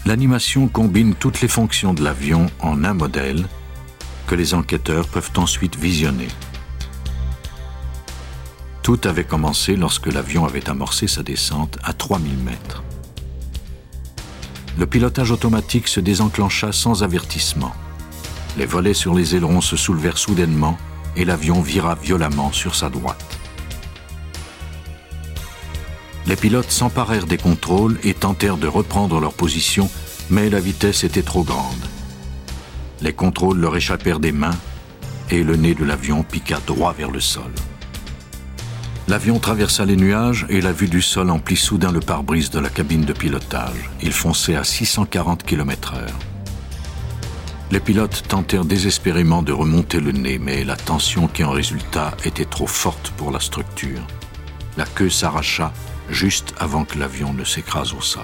L'animation 0.07 0.67
combine 0.67 1.13
toutes 1.13 1.41
les 1.41 1.47
fonctions 1.47 1.93
de 1.93 2.03
l'avion 2.03 2.47
en 2.59 2.83
un 2.83 2.93
modèle 2.93 3.45
que 4.25 4.33
les 4.33 4.55
enquêteurs 4.55 5.07
peuvent 5.07 5.31
ensuite 5.37 5.75
visionner. 5.75 6.29
Tout 8.88 9.01
avait 9.03 9.25
commencé 9.25 9.75
lorsque 9.75 10.06
l'avion 10.06 10.46
avait 10.46 10.70
amorcé 10.70 11.08
sa 11.08 11.22
descente 11.22 11.77
à 11.84 11.91
3000 11.91 12.38
mètres. 12.38 12.84
Le 14.77 14.86
pilotage 14.86 15.29
automatique 15.29 15.89
se 15.89 16.00
désenclencha 16.00 16.72
sans 16.72 17.03
avertissement. 17.03 17.74
Les 18.58 18.65
volets 18.65 18.94
sur 18.94 19.13
les 19.13 19.36
ailerons 19.36 19.60
se 19.60 19.75
soulevèrent 19.75 20.17
soudainement 20.17 20.77
et 21.17 21.25
l'avion 21.25 21.60
vira 21.60 21.96
violemment 21.96 22.53
sur 22.53 22.75
sa 22.75 22.88
droite. 22.88 23.38
Les 26.25 26.38
pilotes 26.38 26.72
s'emparèrent 26.72 27.27
des 27.27 27.38
contrôles 27.38 28.00
et 28.06 28.13
tentèrent 28.13 28.56
de 28.56 28.67
reprendre 28.67 29.20
leur 29.20 29.34
position, 29.34 29.91
mais 30.29 30.50
la 30.50 30.62
vitesse 30.62 31.03
était 31.03 31.24
trop 31.24 31.44
grande. 31.44 31.89
Les 33.01 33.12
contrôles 33.12 33.60
leur 33.60 33.75
échappèrent 33.75 34.22
des 34.22 34.32
mains 34.32 34.58
et 35.29 35.44
le 35.44 35.58
nez 35.58 35.74
de 35.74 35.84
l'avion 35.84 36.24
piqua 36.24 36.62
droit 36.65 36.94
vers 36.94 37.12
le 37.12 37.20
sol. 37.20 37.51
L'avion 39.07 39.39
traversa 39.39 39.85
les 39.85 39.95
nuages 39.95 40.45
et 40.49 40.59
la 40.59 40.73
vue 40.73 40.89
du 40.89 41.01
sol 41.01 41.29
emplit 41.29 41.55
soudain 41.55 41.93
le 41.93 42.01
pare-brise 42.01 42.49
de 42.49 42.59
la 42.59 42.67
cabine 42.67 43.05
de 43.05 43.13
pilotage. 43.13 43.89
Il 44.01 44.11
fonçait 44.11 44.57
à 44.57 44.65
640 44.65 45.43
km/h. 45.43 46.01
Les 47.71 47.79
pilotes 47.79 48.23
tentèrent 48.27 48.65
désespérément 48.65 49.43
de 49.43 49.53
remonter 49.53 50.01
le 50.01 50.11
nez, 50.11 50.39
mais 50.39 50.65
la 50.65 50.75
tension 50.75 51.29
qui 51.29 51.45
en 51.45 51.51
résulta 51.51 52.17
était 52.25 52.43
trop 52.43 52.67
forte 52.67 53.11
pour 53.11 53.31
la 53.31 53.39
structure. 53.39 54.05
La 54.75 54.85
queue 54.85 55.09
s'arracha 55.09 55.71
juste 56.09 56.53
avant 56.59 56.83
que 56.83 56.99
l'avion 56.99 57.33
ne 57.33 57.45
s'écrase 57.45 57.93
au 57.93 58.01
sol. 58.01 58.23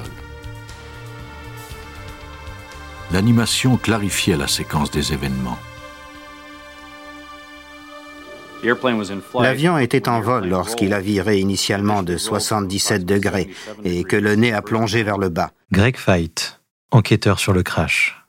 L'animation 3.14 3.78
clarifiait 3.78 4.38
la 4.38 4.48
séquence 4.48 4.92
des 4.92 5.14
événements. 5.14 5.60
L'avion 9.40 9.78
était 9.78 10.08
en 10.08 10.22
vol 10.22 10.48
lorsqu'il 10.48 10.94
a 10.94 11.00
viré 11.00 11.40
initialement 11.40 12.04
de 12.04 12.18
77 12.18 13.06
degrés 13.06 13.50
et 13.84 14.04
que 14.04 14.16
le 14.16 14.36
nez 14.36 14.54
a 14.54 14.62
plongé 14.62 15.04
vers 15.04 15.18
le 15.18 15.30
bas. 15.30 15.52
Greg 15.72 15.98
Fight, 15.98 16.62
enquêteur 16.92 17.40
sur 17.40 17.54
le 17.54 17.64
crash. 17.64 18.24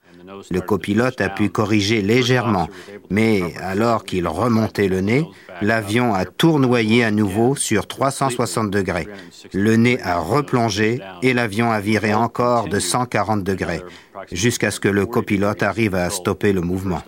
Le 0.50 0.61
copilote 0.61 1.21
a 1.21 1.29
pu 1.29 1.49
corriger 1.49 2.03
légèrement, 2.03 2.69
mais 3.11 3.43
alors 3.59 4.05
qu'il 4.05 4.26
remontait 4.26 4.88
le 4.88 5.00
nez, 5.00 5.26
l'avion 5.62 6.14
a 6.14 6.25
tournoyé 6.25 7.05
à 7.05 7.11
nouveau 7.11 7.55
sur 7.57 7.87
360 7.87 8.71
degrés. 8.71 9.07
Le 9.53 9.76
nez 9.76 10.00
a 10.03 10.19
replongé 10.19 11.00
et 11.23 11.35
l'avion 11.35 11.71
a 11.71 11.81
viré 11.81 12.14
encore 12.14 12.69
de 12.69 12.79
140 12.79 13.45
degrés, 13.45 13.83
jusqu'à 14.33 14.71
ce 14.71 14.81
que 14.81 14.88
le 14.88 15.07
copilote 15.07 15.62
arrive 15.62 15.95
à 15.95 16.11
stopper 16.11 16.53
le 16.53 16.61
mouvement. 16.61 17.03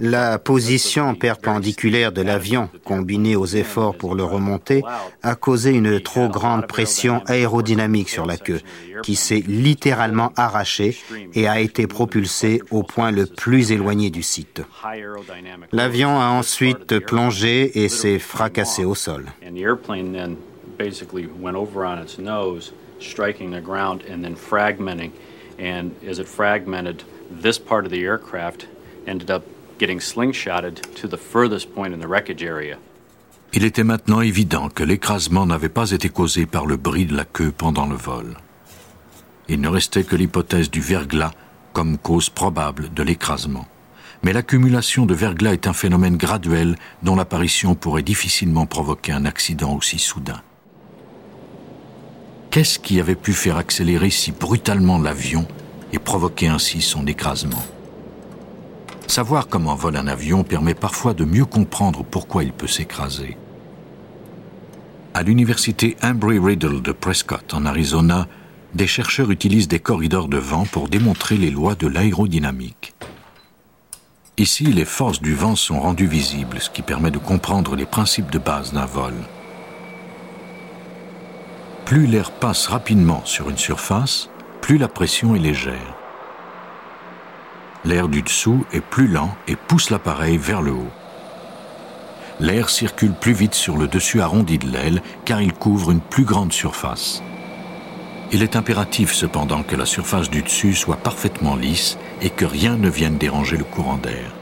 La 0.00 0.38
position 0.38 1.14
perpendiculaire 1.14 2.10
de 2.10 2.22
l'avion, 2.22 2.68
combinée 2.84 3.36
aux 3.36 3.46
efforts 3.46 3.96
pour 3.96 4.14
le 4.14 4.24
remonter, 4.24 4.82
a 5.22 5.34
causé 5.36 5.70
une 5.70 6.00
trop 6.00 6.28
grande 6.28 6.66
pression 6.66 7.22
aérodynamique 7.26 8.08
sur 8.08 8.26
la 8.26 8.36
queue, 8.36 8.60
qui 9.02 9.14
s'est 9.14 9.42
littéralement 9.46 10.32
arrachée 10.36 10.96
et 11.34 11.46
a 11.46 11.60
été 11.60 11.86
propulsée 11.86 12.60
au 12.70 12.82
point 12.82 13.12
le 13.12 13.26
plus 13.26 13.70
éloigné 13.70 14.10
du 14.10 14.22
site. 14.22 14.62
L'avion 15.72 16.20
a 16.20 16.26
ensuite 16.26 16.98
plongé 17.00 17.84
et 17.84 17.88
s'est 17.88 18.18
fracassé 18.18 18.84
au 18.84 18.94
sol. 18.94 19.26
Il 33.56 33.64
était 33.64 33.84
maintenant 33.84 34.20
évident 34.20 34.68
que 34.68 34.82
l'écrasement 34.82 35.46
n'avait 35.46 35.68
pas 35.68 35.92
été 35.92 36.08
causé 36.08 36.44
par 36.44 36.66
le 36.66 36.76
bris 36.76 37.06
de 37.06 37.16
la 37.16 37.24
queue 37.24 37.52
pendant 37.56 37.86
le 37.86 37.94
vol. 37.94 38.36
Il 39.48 39.60
ne 39.60 39.68
restait 39.68 40.02
que 40.02 40.16
l'hypothèse 40.16 40.72
du 40.72 40.80
verglas 40.80 41.30
comme 41.72 41.96
cause 41.96 42.30
probable 42.30 42.92
de 42.92 43.04
l'écrasement. 43.04 43.68
Mais 44.24 44.32
l'accumulation 44.32 45.06
de 45.06 45.14
verglas 45.14 45.52
est 45.52 45.68
un 45.68 45.72
phénomène 45.72 46.16
graduel 46.16 46.74
dont 47.04 47.14
l'apparition 47.14 47.76
pourrait 47.76 48.02
difficilement 48.02 48.66
provoquer 48.66 49.12
un 49.12 49.24
accident 49.24 49.76
aussi 49.76 50.00
soudain. 50.00 50.42
Qu'est-ce 52.50 52.80
qui 52.80 52.98
avait 52.98 53.14
pu 53.14 53.34
faire 53.34 53.56
accélérer 53.56 54.10
si 54.10 54.32
brutalement 54.32 54.98
l'avion 54.98 55.46
et 55.92 56.00
provoquer 56.00 56.48
ainsi 56.48 56.80
son 56.80 57.06
écrasement? 57.06 57.62
Savoir 59.06 59.48
comment 59.48 59.74
vole 59.74 59.96
un 59.96 60.06
avion 60.06 60.44
permet 60.44 60.74
parfois 60.74 61.14
de 61.14 61.24
mieux 61.24 61.44
comprendre 61.44 62.04
pourquoi 62.04 62.44
il 62.44 62.52
peut 62.52 62.66
s'écraser. 62.66 63.36
À 65.12 65.22
l'université 65.22 65.96
Embry-Riddle 66.02 66.82
de 66.82 66.92
Prescott, 66.92 67.54
en 67.54 67.66
Arizona, 67.66 68.26
des 68.74 68.88
chercheurs 68.88 69.30
utilisent 69.30 69.68
des 69.68 69.78
corridors 69.78 70.26
de 70.26 70.38
vent 70.38 70.64
pour 70.64 70.88
démontrer 70.88 71.36
les 71.36 71.50
lois 71.50 71.76
de 71.76 71.86
l'aérodynamique. 71.86 72.94
Ici, 74.36 74.64
les 74.64 74.84
forces 74.84 75.22
du 75.22 75.34
vent 75.34 75.54
sont 75.54 75.78
rendues 75.78 76.08
visibles, 76.08 76.58
ce 76.60 76.68
qui 76.68 76.82
permet 76.82 77.12
de 77.12 77.18
comprendre 77.18 77.76
les 77.76 77.86
principes 77.86 78.32
de 78.32 78.38
base 78.38 78.72
d'un 78.72 78.86
vol. 78.86 79.14
Plus 81.84 82.08
l'air 82.08 82.32
passe 82.32 82.66
rapidement 82.66 83.22
sur 83.24 83.48
une 83.48 83.58
surface, 83.58 84.30
plus 84.60 84.78
la 84.78 84.88
pression 84.88 85.36
est 85.36 85.40
légère. 85.40 86.03
L'air 87.84 88.08
du 88.08 88.22
dessous 88.22 88.64
est 88.72 88.80
plus 88.80 89.08
lent 89.08 89.34
et 89.46 89.56
pousse 89.56 89.90
l'appareil 89.90 90.38
vers 90.38 90.62
le 90.62 90.72
haut. 90.72 90.90
L'air 92.40 92.70
circule 92.70 93.12
plus 93.12 93.34
vite 93.34 93.54
sur 93.54 93.76
le 93.76 93.86
dessus 93.86 94.22
arrondi 94.22 94.58
de 94.58 94.68
l'aile 94.68 95.02
car 95.24 95.42
il 95.42 95.52
couvre 95.52 95.90
une 95.90 96.00
plus 96.00 96.24
grande 96.24 96.52
surface. 96.52 97.22
Il 98.32 98.42
est 98.42 98.56
impératif 98.56 99.12
cependant 99.12 99.62
que 99.62 99.76
la 99.76 99.86
surface 99.86 100.30
du 100.30 100.42
dessus 100.42 100.74
soit 100.74 100.96
parfaitement 100.96 101.56
lisse 101.56 101.98
et 102.22 102.30
que 102.30 102.46
rien 102.46 102.76
ne 102.76 102.88
vienne 102.88 103.18
déranger 103.18 103.56
le 103.58 103.64
courant 103.64 103.98
d'air. 103.98 104.32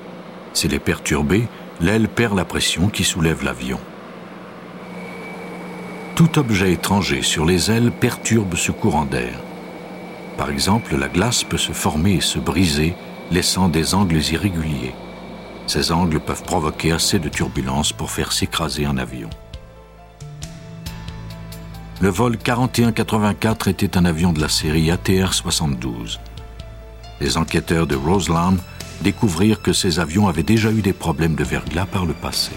S'il 0.55 0.73
est 0.73 0.79
perturbé, 0.79 1.49
l'aile 1.81 2.09
perd 2.09 2.37
la 2.37 2.45
pression 2.45 2.89
qui 2.89 3.03
soulève 3.03 3.45
l'avion. 3.45 3.81
Tout 6.15 6.39
objet 6.39 6.73
étranger 6.73 7.23
sur 7.23 7.45
les 7.45 7.71
ailes 7.71 7.91
perturbe 7.91 8.55
ce 8.55 8.71
courant 8.71 9.05
d'air. 9.05 9.35
Par 10.39 10.49
exemple, 10.49 10.97
la 10.97 11.09
glace 11.09 11.43
peut 11.43 11.59
se 11.59 11.73
former 11.73 12.15
et 12.15 12.21
se 12.21 12.39
briser, 12.39 12.95
laissant 13.33 13.69
des 13.69 13.95
angles 13.95 14.21
irréguliers. 14.31 14.95
Ces 15.67 15.91
angles 15.91 16.21
peuvent 16.21 16.43
provoquer 16.43 16.93
assez 16.93 17.19
de 17.19 17.29
turbulence 17.29 17.93
pour 17.93 18.11
faire 18.11 18.31
s'écraser 18.31 18.85
un 18.85 18.99
avion. 18.99 19.31
Le 22.01 22.11
vol 22.11 22.37
4184 22.37 23.69
était 23.69 23.97
un 23.97 24.05
avion 24.05 24.33
de 24.33 24.41
la 24.41 24.49
série 24.49 24.91
ATR-72. 24.91 26.19
Les 27.21 27.37
enquêteurs 27.39 27.87
de 27.87 27.97
Roseland 27.97 28.57
découvrirent 29.03 29.63
que 29.63 29.73
ces 29.73 29.99
avions 29.99 30.29
avaient 30.29 30.43
déjà 30.43 30.71
eu 30.71 30.83
des 30.83 30.93
problèmes 30.93 31.35
de 31.35 31.45
verglas 31.45 31.87
par 31.87 32.05
le 32.05 32.13
passé. 32.13 32.53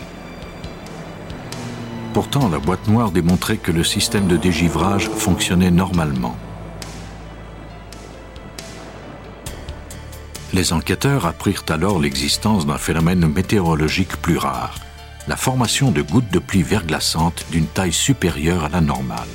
Pourtant, 2.14 2.50
la 2.50 2.60
boîte 2.60 2.88
noire 2.88 3.12
démontrait 3.12 3.58
que 3.58 3.72
le 3.72 3.84
système 3.84 4.28
de 4.28 4.38
dégivrage 4.38 5.10
fonctionnait 5.10 5.72
normalement. 5.72 6.36
Les 10.56 10.72
enquêteurs 10.72 11.26
apprirent 11.26 11.66
alors 11.68 12.00
l'existence 12.00 12.66
d'un 12.66 12.78
phénomène 12.78 13.28
météorologique 13.28 14.16
plus 14.16 14.38
rare, 14.38 14.76
la 15.28 15.36
formation 15.36 15.92
de 15.92 16.02
gouttes 16.02 16.32
de 16.32 16.40
pluie 16.40 16.64
verglaçantes 16.64 17.46
d'une 17.52 17.68
taille 17.68 17.92
supérieure 17.92 18.64
à 18.64 18.70
la 18.70 18.80
normale. 18.80 19.28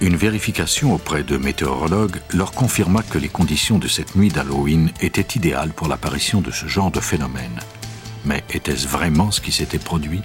Une 0.00 0.14
vérification 0.14 0.94
auprès 0.94 1.24
de 1.24 1.36
météorologues 1.36 2.20
leur 2.32 2.52
confirma 2.52 3.02
que 3.02 3.18
les 3.18 3.28
conditions 3.28 3.80
de 3.80 3.88
cette 3.88 4.14
nuit 4.14 4.28
d'Halloween 4.28 4.92
étaient 5.00 5.26
idéales 5.36 5.72
pour 5.72 5.88
l'apparition 5.88 6.40
de 6.40 6.52
ce 6.52 6.68
genre 6.68 6.92
de 6.92 7.00
phénomène. 7.00 7.58
Mais 8.24 8.44
était-ce 8.54 8.86
vraiment 8.86 9.32
ce 9.32 9.40
qui 9.40 9.50
s'était 9.50 9.80
produit? 9.80 10.22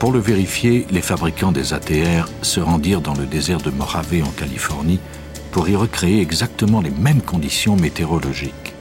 Pour 0.00 0.10
le 0.10 0.18
vérifier, 0.18 0.88
les 0.90 1.02
fabricants 1.02 1.52
des 1.52 1.72
ATR 1.72 2.28
se 2.42 2.58
rendirent 2.58 3.00
dans 3.00 3.14
le 3.14 3.26
désert 3.26 3.60
de 3.60 3.70
Mojave 3.70 4.24
en 4.26 4.32
Californie 4.32 4.98
pour 5.54 5.68
y 5.68 5.76
recréer 5.76 6.20
exactement 6.20 6.80
les 6.80 6.90
mêmes 6.90 7.22
conditions 7.22 7.76
météorologiques. 7.76 8.74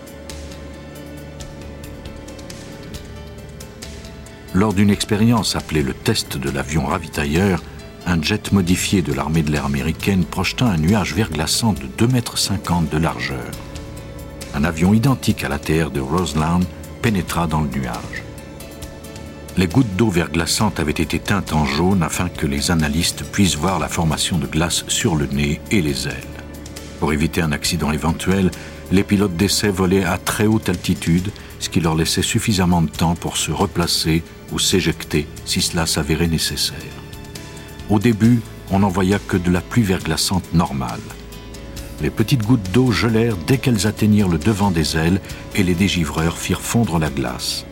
Lors 4.56 4.74
d'une 4.74 4.90
expérience 4.90 5.56
appelée 5.56 5.84
le 5.84 5.94
test 5.94 6.36
de 6.36 6.50
l'avion 6.50 6.88
ravitailleur, 6.88 7.62
un 8.08 8.20
jet 8.20 8.52
modifié 8.52 9.04
de 9.04 9.14
l'armée 9.14 9.44
de 9.44 9.52
l'air 9.52 9.66
américaine 9.66 10.26
projeta 10.26 10.66
un 10.66 10.78
nuage 10.78 11.14
verglaçant 11.14 11.74
de 11.74 11.84
2,50 11.84 12.12
mètres 12.12 12.82
de 12.92 12.98
largeur. 12.98 13.52
Un 14.56 14.64
avion 14.64 14.96
identique 14.96 15.44
à 15.44 15.50
l'ATR 15.50 15.92
de 15.92 16.00
Roseland 16.00 16.62
pénétra 17.04 17.46
dans 17.46 17.62
le 17.62 17.70
nuage. 17.70 18.24
Les 19.58 19.68
gouttes 19.68 19.96
d'eau 19.96 20.10
verglaçante 20.10 20.80
avaient 20.80 20.92
été 20.92 21.20
teintes 21.20 21.54
en 21.54 21.66
jaune 21.66 22.02
afin 22.02 22.30
que 22.30 22.48
les 22.48 22.72
analystes 22.72 23.24
puissent 23.32 23.58
voir 23.58 23.78
la 23.78 23.90
formation 23.90 24.40
de 24.40 24.48
glace 24.48 24.86
sur 24.88 25.16
le 25.16 25.28
nez 25.28 25.62
et 25.70 25.84
les 25.84 26.08
ailes. 26.08 26.33
Pour 27.00 27.14
éviter 27.14 27.42
un 27.42 27.52
accident 27.52 27.92
éventuel, 27.92 28.52
les 28.92 29.04
pilotes 29.04 29.36
d'essai 29.36 29.70
volaient 29.70 30.04
à 30.04 30.18
très 30.18 30.46
haute 30.46 30.70
altitude, 30.70 31.32
ce 31.60 31.70
qui 31.70 31.80
leur 31.80 31.96
laissait 31.96 32.22
suffisamment 32.22 32.82
de 32.82 32.90
temps 32.90 33.16
pour 33.16 33.38
se 33.38 33.52
replacer 33.52 34.24
ou 34.52 34.60
s'éjecter 34.60 35.28
si 35.46 35.62
cela 35.62 35.86
s'avérait 35.86 36.28
nécessaire. 36.28 36.78
Au 37.90 38.00
début, 38.00 38.42
on 38.72 38.80
n'en 38.80 38.90
voya 38.90 39.20
que 39.20 39.38
de 39.38 39.52
la 39.52 39.62
pluie 39.62 39.84
verglaçante 39.84 40.54
normale. 40.54 41.00
Les 42.02 42.10
petites 42.10 42.44
gouttes 42.44 42.72
d'eau 42.72 42.92
gelèrent 42.92 43.38
dès 43.38 43.58
qu'elles 43.58 43.88
atteignirent 43.88 44.28
le 44.28 44.38
devant 44.38 44.72
des 44.72 44.98
ailes 44.98 45.22
et 45.56 45.64
les 45.64 45.76
dégivreurs 45.76 46.38
firent 46.38 46.62
fondre 46.62 47.00
la 47.00 47.10
glace. 47.10 47.66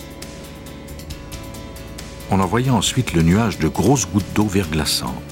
On 2.29 2.39
en 2.39 2.45
voya 2.45 2.73
ensuite 2.73 3.13
le 3.13 3.23
nuage 3.23 3.59
de 3.59 3.67
grosses 3.67 4.07
gouttes 4.07 4.33
d'eau 4.33 4.45
verglaçantes. 4.45 5.30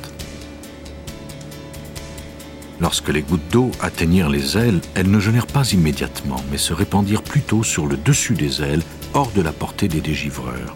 Lorsque 2.82 3.10
les 3.10 3.22
gouttes 3.22 3.48
d'eau 3.52 3.72
atteignirent 3.82 4.30
les 4.30 4.58
ailes, 4.58 4.80
elles 4.96 5.12
ne 5.12 5.20
gelèrent 5.20 5.48
pas 5.48 5.72
immédiatement, 5.72 6.42
mais 6.50 6.58
se 6.58 6.74
répandirent 6.74 7.24
plutôt 7.24 7.64
sur 7.64 7.88
le 7.88 7.98
dessus 7.98 8.36
des 8.36 8.62
ailes, 8.62 8.84
hors 9.14 9.32
de 9.32 9.42
la 9.42 9.52
portée 9.52 9.90
des 9.90 10.00
dégivreurs. 10.00 10.76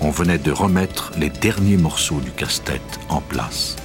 On 0.00 0.10
venait 0.10 0.38
de 0.38 0.52
remettre 0.52 1.12
les 1.18 1.30
derniers 1.30 1.78
morceaux 1.78 2.20
du 2.20 2.30
casse-tête 2.30 3.00
en 3.08 3.20
place. 3.20 3.76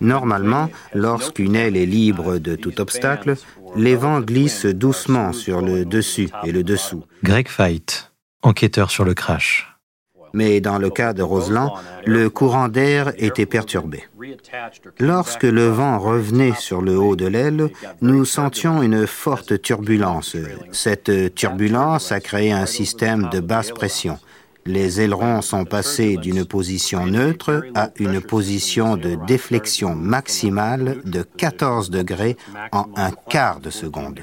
Normalement, 0.00 0.68
lorsqu'une 0.94 1.56
aile 1.56 1.76
est 1.76 1.86
libre 1.86 2.38
de 2.38 2.54
tout 2.54 2.80
obstacle, 2.80 3.36
les 3.76 3.96
vents 3.96 4.20
glissent 4.20 4.66
doucement 4.66 5.32
sur 5.32 5.62
le 5.62 5.84
dessus 5.84 6.28
et 6.44 6.52
le 6.52 6.62
dessous. 6.62 7.04
Greg 7.24 7.48
Fight, 7.48 8.12
enquêteur 8.42 8.90
sur 8.90 9.04
le 9.04 9.14
crash 9.14 9.75
mais 10.32 10.60
dans 10.60 10.78
le 10.78 10.90
cas 10.90 11.12
de 11.12 11.22
Roseland, 11.22 11.74
le 12.04 12.28
courant 12.30 12.68
d'air 12.68 13.12
était 13.18 13.46
perturbé. 13.46 14.04
Lorsque 14.98 15.44
le 15.44 15.68
vent 15.68 15.98
revenait 15.98 16.54
sur 16.54 16.82
le 16.82 16.98
haut 16.98 17.16
de 17.16 17.26
l'aile, 17.26 17.70
nous 18.00 18.24
sentions 18.24 18.82
une 18.82 19.06
forte 19.06 19.60
turbulence. 19.62 20.36
Cette 20.72 21.34
turbulence 21.34 22.12
a 22.12 22.20
créé 22.20 22.52
un 22.52 22.66
système 22.66 23.28
de 23.30 23.40
basse 23.40 23.70
pression. 23.70 24.18
Les 24.66 25.00
ailerons 25.00 25.42
sont 25.42 25.64
passés 25.64 26.16
d'une 26.16 26.44
position 26.44 27.06
neutre 27.06 27.62
à 27.76 27.90
une 28.00 28.20
position 28.20 28.96
de 28.96 29.16
déflexion 29.26 29.94
maximale 29.94 30.98
de 31.04 31.22
14 31.22 31.90
degrés 31.90 32.36
en 32.72 32.86
un 32.96 33.12
quart 33.12 33.60
de 33.60 33.70
seconde. 33.70 34.20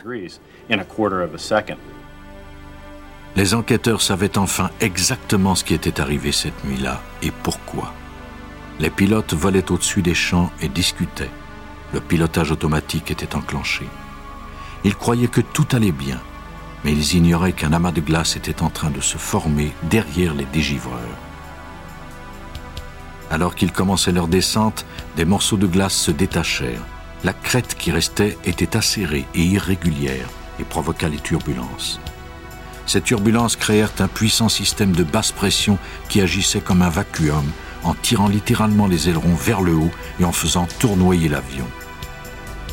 Les 3.35 3.55
enquêteurs 3.55 4.01
savaient 4.01 4.37
enfin 4.37 4.69
exactement 4.79 5.55
ce 5.55 5.63
qui 5.63 5.73
était 5.73 5.99
arrivé 5.99 6.31
cette 6.31 6.63
nuit-là 6.65 7.01
et 7.23 7.31
pourquoi. 7.31 7.93
Les 8.79 8.91
pilotes 8.91 9.33
volaient 9.33 9.71
au-dessus 9.71 10.03
des 10.03 10.13
champs 10.13 10.51
et 10.61 10.67
discutaient. 10.67 11.31
Le 11.93 11.99
pilotage 11.99 12.51
automatique 12.51 13.09
était 13.09 13.35
enclenché. 13.35 13.87
Ils 14.83 14.95
croyaient 14.95 15.27
que 15.27 15.41
tout 15.41 15.67
allait 15.71 15.91
bien, 15.91 16.19
mais 16.83 16.91
ils 16.91 17.15
ignoraient 17.15 17.53
qu'un 17.53 17.73
amas 17.73 17.91
de 17.91 18.01
glace 18.01 18.35
était 18.35 18.61
en 18.61 18.69
train 18.69 18.91
de 18.91 19.01
se 19.01 19.17
former 19.17 19.73
derrière 19.83 20.35
les 20.35 20.45
dégivreurs. 20.45 20.99
Alors 23.31 23.55
qu'ils 23.55 23.71
commençaient 23.71 24.11
leur 24.11 24.27
descente, 24.27 24.85
des 25.15 25.25
morceaux 25.25 25.57
de 25.57 25.65
glace 25.65 25.95
se 25.95 26.11
détachèrent. 26.11 26.85
La 27.23 27.33
crête 27.33 27.75
qui 27.75 27.91
restait 27.91 28.37
était 28.45 28.77
acérée 28.77 29.25
et 29.33 29.43
irrégulière 29.43 30.27
et 30.59 30.63
provoqua 30.63 31.09
les 31.09 31.17
turbulences. 31.17 31.99
Ces 32.85 33.01
turbulences 33.01 33.55
créèrent 33.55 33.93
un 33.99 34.07
puissant 34.07 34.49
système 34.49 34.91
de 34.91 35.03
basse 35.03 35.31
pression 35.31 35.77
qui 36.09 36.21
agissait 36.21 36.61
comme 36.61 36.81
un 36.81 36.89
vacuum 36.89 37.45
en 37.83 37.93
tirant 37.93 38.27
littéralement 38.27 38.87
les 38.87 39.09
ailerons 39.09 39.35
vers 39.35 39.61
le 39.61 39.73
haut 39.73 39.91
et 40.19 40.25
en 40.25 40.31
faisant 40.31 40.67
tournoyer 40.79 41.29
l'avion. 41.29 41.67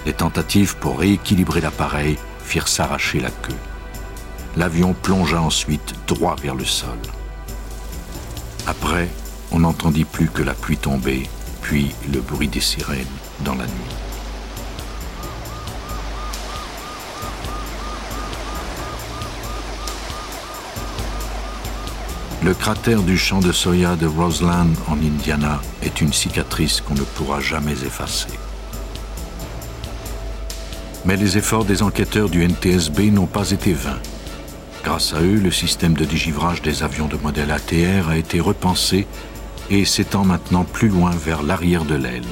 Les 0.07 0.13
tentatives 0.13 0.77
pour 0.77 1.01
rééquilibrer 1.01 1.61
l'appareil 1.61 2.19
firent 2.43 2.69
s'arracher 2.69 3.21
la 3.21 3.31
queue. 3.31 3.55
L'avion 4.57 4.95
plongea 4.95 5.41
ensuite 5.41 5.95
droit 6.07 6.37
vers 6.43 6.55
le 6.55 6.65
sol. 6.65 6.99
Après, 8.67 9.09
on 9.53 9.61
n'entendit 9.61 10.05
plus 10.05 10.29
que 10.29 10.43
la 10.43 10.55
pluie 10.55 10.77
tomber, 10.77 11.29
puis 11.63 11.95
le 12.13 12.21
bruit 12.21 12.49
des 12.49 12.61
sirènes 12.61 13.07
dans 13.45 13.55
la 13.55 13.67
nuit. 13.67 14.00
Le 22.43 22.55
cratère 22.55 23.03
du 23.03 23.19
champ 23.19 23.41
de 23.41 23.53
soya 23.53 23.97
de 23.97 24.07
Roseland 24.07 24.73
en 24.89 24.95
Indiana 24.95 25.61
est 25.83 26.01
une 26.01 26.15
cicatrice 26.15 26.81
qu'on 26.81 26.95
ne 26.95 27.03
pourra 27.03 27.39
jamais 27.39 27.73
effacer. 27.85 28.31
Mais 31.05 31.17
les 31.17 31.37
efforts 31.37 31.67
des 31.67 31.83
enquêteurs 31.83 32.31
du 32.31 32.43
NTSB 32.43 33.11
n'ont 33.13 33.27
pas 33.27 33.51
été 33.51 33.75
vains. 33.75 34.01
Grâce 34.83 35.13
à 35.13 35.21
eux, 35.21 35.37
le 35.37 35.51
système 35.51 35.93
de 35.93 36.07
dégivrage 36.07 36.63
des 36.63 36.83
avions 36.83 37.09
de 37.09 37.19
modèle 37.19 37.51
ATR 37.51 38.09
a 38.09 38.17
été 38.17 38.41
repensé 38.41 39.07
et 39.69 39.85
s'étend 39.85 40.25
maintenant 40.25 40.65
plus 40.65 40.89
loin 40.89 41.11
vers 41.11 41.43
l'arrière 41.43 41.85
de 41.85 41.95
l'aile. 41.95 42.25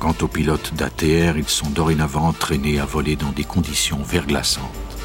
Quant 0.00 0.14
aux 0.20 0.28
pilotes 0.28 0.74
d'ATR, 0.74 1.38
ils 1.38 1.48
sont 1.48 1.70
dorénavant 1.70 2.26
entraînés 2.26 2.80
à 2.80 2.84
voler 2.84 3.14
dans 3.14 3.30
des 3.30 3.44
conditions 3.44 4.02
verglaçantes. 4.02 4.97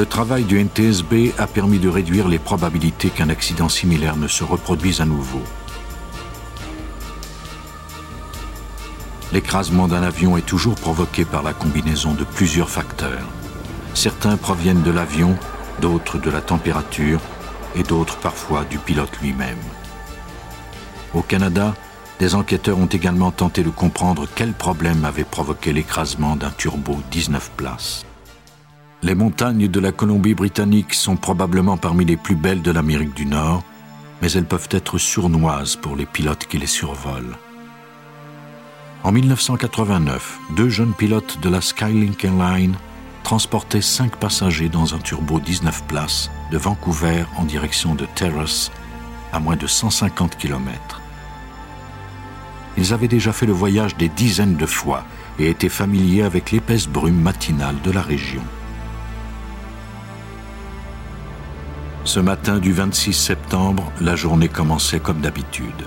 Le 0.00 0.06
travail 0.06 0.44
du 0.44 0.58
NTSB 0.58 1.34
a 1.36 1.46
permis 1.46 1.78
de 1.78 1.90
réduire 1.90 2.26
les 2.26 2.38
probabilités 2.38 3.10
qu'un 3.10 3.28
accident 3.28 3.68
similaire 3.68 4.16
ne 4.16 4.28
se 4.28 4.42
reproduise 4.42 5.02
à 5.02 5.04
nouveau. 5.04 5.42
L'écrasement 9.30 9.88
d'un 9.88 10.02
avion 10.02 10.38
est 10.38 10.46
toujours 10.46 10.76
provoqué 10.76 11.26
par 11.26 11.42
la 11.42 11.52
combinaison 11.52 12.14
de 12.14 12.24
plusieurs 12.24 12.70
facteurs. 12.70 13.28
Certains 13.92 14.38
proviennent 14.38 14.82
de 14.82 14.90
l'avion, 14.90 15.36
d'autres 15.82 16.16
de 16.16 16.30
la 16.30 16.40
température 16.40 17.20
et 17.76 17.82
d'autres 17.82 18.16
parfois 18.16 18.64
du 18.64 18.78
pilote 18.78 19.18
lui-même. 19.20 19.60
Au 21.12 21.20
Canada, 21.20 21.74
des 22.20 22.34
enquêteurs 22.34 22.78
ont 22.78 22.86
également 22.86 23.32
tenté 23.32 23.62
de 23.62 23.68
comprendre 23.68 24.26
quel 24.34 24.54
problème 24.54 25.04
avait 25.04 25.24
provoqué 25.24 25.74
l'écrasement 25.74 26.36
d'un 26.36 26.52
turbo 26.52 26.96
19 27.10 27.50
places. 27.50 28.06
Les 29.02 29.14
montagnes 29.14 29.66
de 29.66 29.80
la 29.80 29.92
Colombie-Britannique 29.92 30.92
sont 30.92 31.16
probablement 31.16 31.78
parmi 31.78 32.04
les 32.04 32.18
plus 32.18 32.34
belles 32.34 32.60
de 32.60 32.70
l'Amérique 32.70 33.14
du 33.14 33.24
Nord, 33.24 33.62
mais 34.20 34.30
elles 34.32 34.44
peuvent 34.44 34.68
être 34.70 34.98
sournoises 34.98 35.76
pour 35.76 35.96
les 35.96 36.04
pilotes 36.04 36.44
qui 36.46 36.58
les 36.58 36.66
survolent. 36.66 37.38
En 39.02 39.10
1989, 39.10 40.38
deux 40.54 40.68
jeunes 40.68 40.92
pilotes 40.92 41.40
de 41.40 41.48
la 41.48 41.62
Skylink 41.62 42.22
Airlines 42.26 42.76
transportaient 43.22 43.80
cinq 43.80 44.16
passagers 44.16 44.68
dans 44.68 44.94
un 44.94 44.98
turbo 44.98 45.40
19 45.40 45.84
places 45.84 46.30
de 46.50 46.58
Vancouver 46.58 47.24
en 47.38 47.44
direction 47.44 47.94
de 47.94 48.04
Terrace, 48.04 48.70
à 49.32 49.40
moins 49.40 49.56
de 49.56 49.66
150 49.66 50.36
km. 50.36 51.00
Ils 52.76 52.92
avaient 52.92 53.08
déjà 53.08 53.32
fait 53.32 53.46
le 53.46 53.54
voyage 53.54 53.96
des 53.96 54.10
dizaines 54.10 54.56
de 54.56 54.66
fois 54.66 55.04
et 55.38 55.48
étaient 55.48 55.70
familiers 55.70 56.22
avec 56.22 56.50
l'épaisse 56.50 56.86
brume 56.86 57.20
matinale 57.20 57.80
de 57.82 57.90
la 57.90 58.02
région. 58.02 58.42
Ce 62.04 62.18
matin 62.18 62.58
du 62.58 62.72
26 62.72 63.12
septembre, 63.12 63.92
la 64.00 64.16
journée 64.16 64.48
commençait 64.48 65.00
comme 65.00 65.20
d'habitude. 65.20 65.84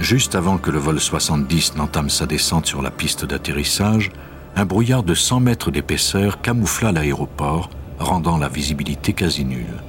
Juste 0.00 0.34
avant 0.34 0.58
que 0.58 0.70
le 0.70 0.78
vol 0.80 0.98
70 0.98 1.76
n'entame 1.76 2.10
sa 2.10 2.26
descente 2.26 2.66
sur 2.66 2.82
la 2.82 2.90
piste 2.90 3.24
d'atterrissage, 3.24 4.10
un 4.56 4.64
brouillard 4.64 5.04
de 5.04 5.14
100 5.14 5.38
mètres 5.40 5.70
d'épaisseur 5.70 6.40
camoufla 6.40 6.90
l'aéroport, 6.90 7.70
rendant 8.00 8.36
la 8.36 8.48
visibilité 8.48 9.12
quasi 9.12 9.44
nulle. 9.44 9.82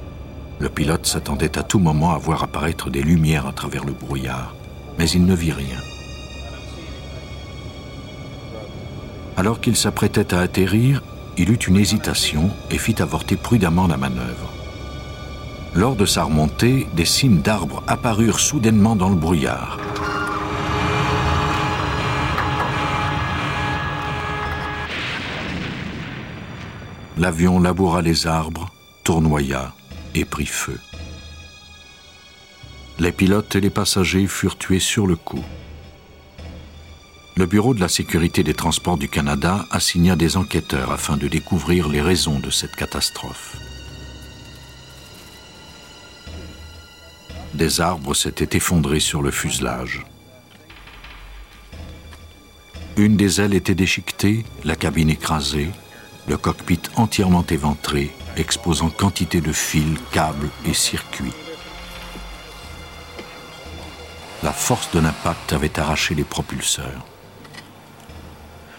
Le 0.60 0.68
pilote 0.68 1.06
s'attendait 1.06 1.58
à 1.58 1.64
tout 1.64 1.80
moment 1.80 2.12
à 2.12 2.18
voir 2.18 2.44
apparaître 2.44 2.88
des 2.88 3.02
lumières 3.02 3.48
à 3.48 3.52
travers 3.52 3.84
le 3.84 3.92
brouillard, 3.92 4.54
mais 4.96 5.10
il 5.10 5.26
ne 5.26 5.34
vit 5.34 5.52
rien. 5.52 5.78
Alors 9.36 9.60
qu'il 9.60 9.76
s'apprêtait 9.76 10.32
à 10.32 10.40
atterrir, 10.40 11.02
il 11.38 11.50
eut 11.50 11.54
une 11.54 11.76
hésitation 11.76 12.50
et 12.70 12.78
fit 12.78 13.00
avorter 13.00 13.36
prudemment 13.36 13.86
la 13.86 13.96
manœuvre. 13.96 14.52
Lors 15.74 15.94
de 15.94 16.06
sa 16.06 16.24
remontée, 16.24 16.86
des 16.94 17.04
cimes 17.04 17.42
d'arbres 17.42 17.82
apparurent 17.86 18.40
soudainement 18.40 18.96
dans 18.96 19.10
le 19.10 19.16
brouillard. 19.16 19.78
L'avion 27.18 27.60
laboura 27.60 28.02
les 28.02 28.26
arbres, 28.26 28.70
tournoya 29.04 29.74
et 30.14 30.24
prit 30.24 30.46
feu. 30.46 30.78
Les 32.98 33.12
pilotes 33.12 33.54
et 33.56 33.60
les 33.60 33.70
passagers 33.70 34.26
furent 34.26 34.56
tués 34.56 34.80
sur 34.80 35.06
le 35.06 35.16
coup. 35.16 35.44
Le 37.36 37.46
Bureau 37.46 37.74
de 37.74 37.80
la 37.80 37.88
sécurité 37.88 38.42
des 38.42 38.54
transports 38.54 38.96
du 38.96 39.08
Canada 39.08 39.66
assigna 39.70 40.16
des 40.16 40.36
enquêteurs 40.36 40.90
afin 40.90 41.16
de 41.16 41.28
découvrir 41.28 41.88
les 41.88 42.00
raisons 42.00 42.38
de 42.38 42.50
cette 42.50 42.74
catastrophe. 42.74 43.56
des 47.56 47.80
arbres 47.80 48.14
s'étaient 48.14 48.56
effondrés 48.56 49.00
sur 49.00 49.22
le 49.22 49.30
fuselage. 49.30 50.04
Une 52.96 53.16
des 53.16 53.40
ailes 53.40 53.54
était 53.54 53.74
déchiquetée, 53.74 54.44
la 54.64 54.76
cabine 54.76 55.10
écrasée, 55.10 55.70
le 56.28 56.36
cockpit 56.36 56.80
entièrement 56.96 57.44
éventré, 57.48 58.10
exposant 58.36 58.90
quantité 58.90 59.40
de 59.40 59.52
fils, 59.52 59.98
câbles 60.12 60.48
et 60.66 60.74
circuits. 60.74 61.32
La 64.42 64.52
force 64.52 64.90
de 64.92 65.00
l'impact 65.00 65.52
avait 65.52 65.78
arraché 65.78 66.14
les 66.14 66.24
propulseurs. 66.24 67.04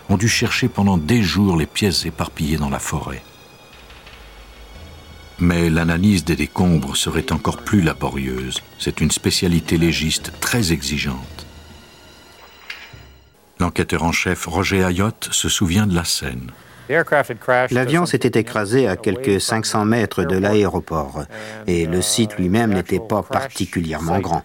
On 0.09 0.17
dut 0.17 0.29
chercher 0.29 0.69
pendant 0.69 0.97
des 0.97 1.21
jours 1.21 1.57
les 1.57 1.65
pièces 1.65 2.05
éparpillées 2.05 2.57
dans 2.57 2.69
la 2.69 2.79
forêt. 2.79 3.23
Mais 5.39 5.69
l'analyse 5.69 6.23
des 6.23 6.35
décombres 6.35 6.95
serait 6.95 7.31
encore 7.31 7.57
plus 7.57 7.81
laborieuse. 7.81 8.61
C'est 8.79 9.01
une 9.01 9.11
spécialité 9.11 9.77
légiste 9.77 10.31
très 10.39 10.71
exigeante. 10.71 11.45
L'enquêteur 13.59 14.03
en 14.03 14.11
chef 14.11 14.45
Roger 14.45 14.83
Ayotte 14.83 15.29
se 15.31 15.49
souvient 15.49 15.87
de 15.87 15.95
la 15.95 16.05
scène. 16.05 16.51
L'avion 17.71 18.05
s'était 18.05 18.39
écrasé 18.39 18.87
à 18.87 18.95
quelques 18.95 19.41
500 19.41 19.85
mètres 19.85 20.23
de 20.23 20.37
l'aéroport. 20.37 21.23
Et 21.67 21.85
le 21.85 22.01
site 22.01 22.37
lui-même 22.37 22.73
n'était 22.73 22.99
pas 22.99 23.23
particulièrement 23.23 24.19
grand. 24.19 24.43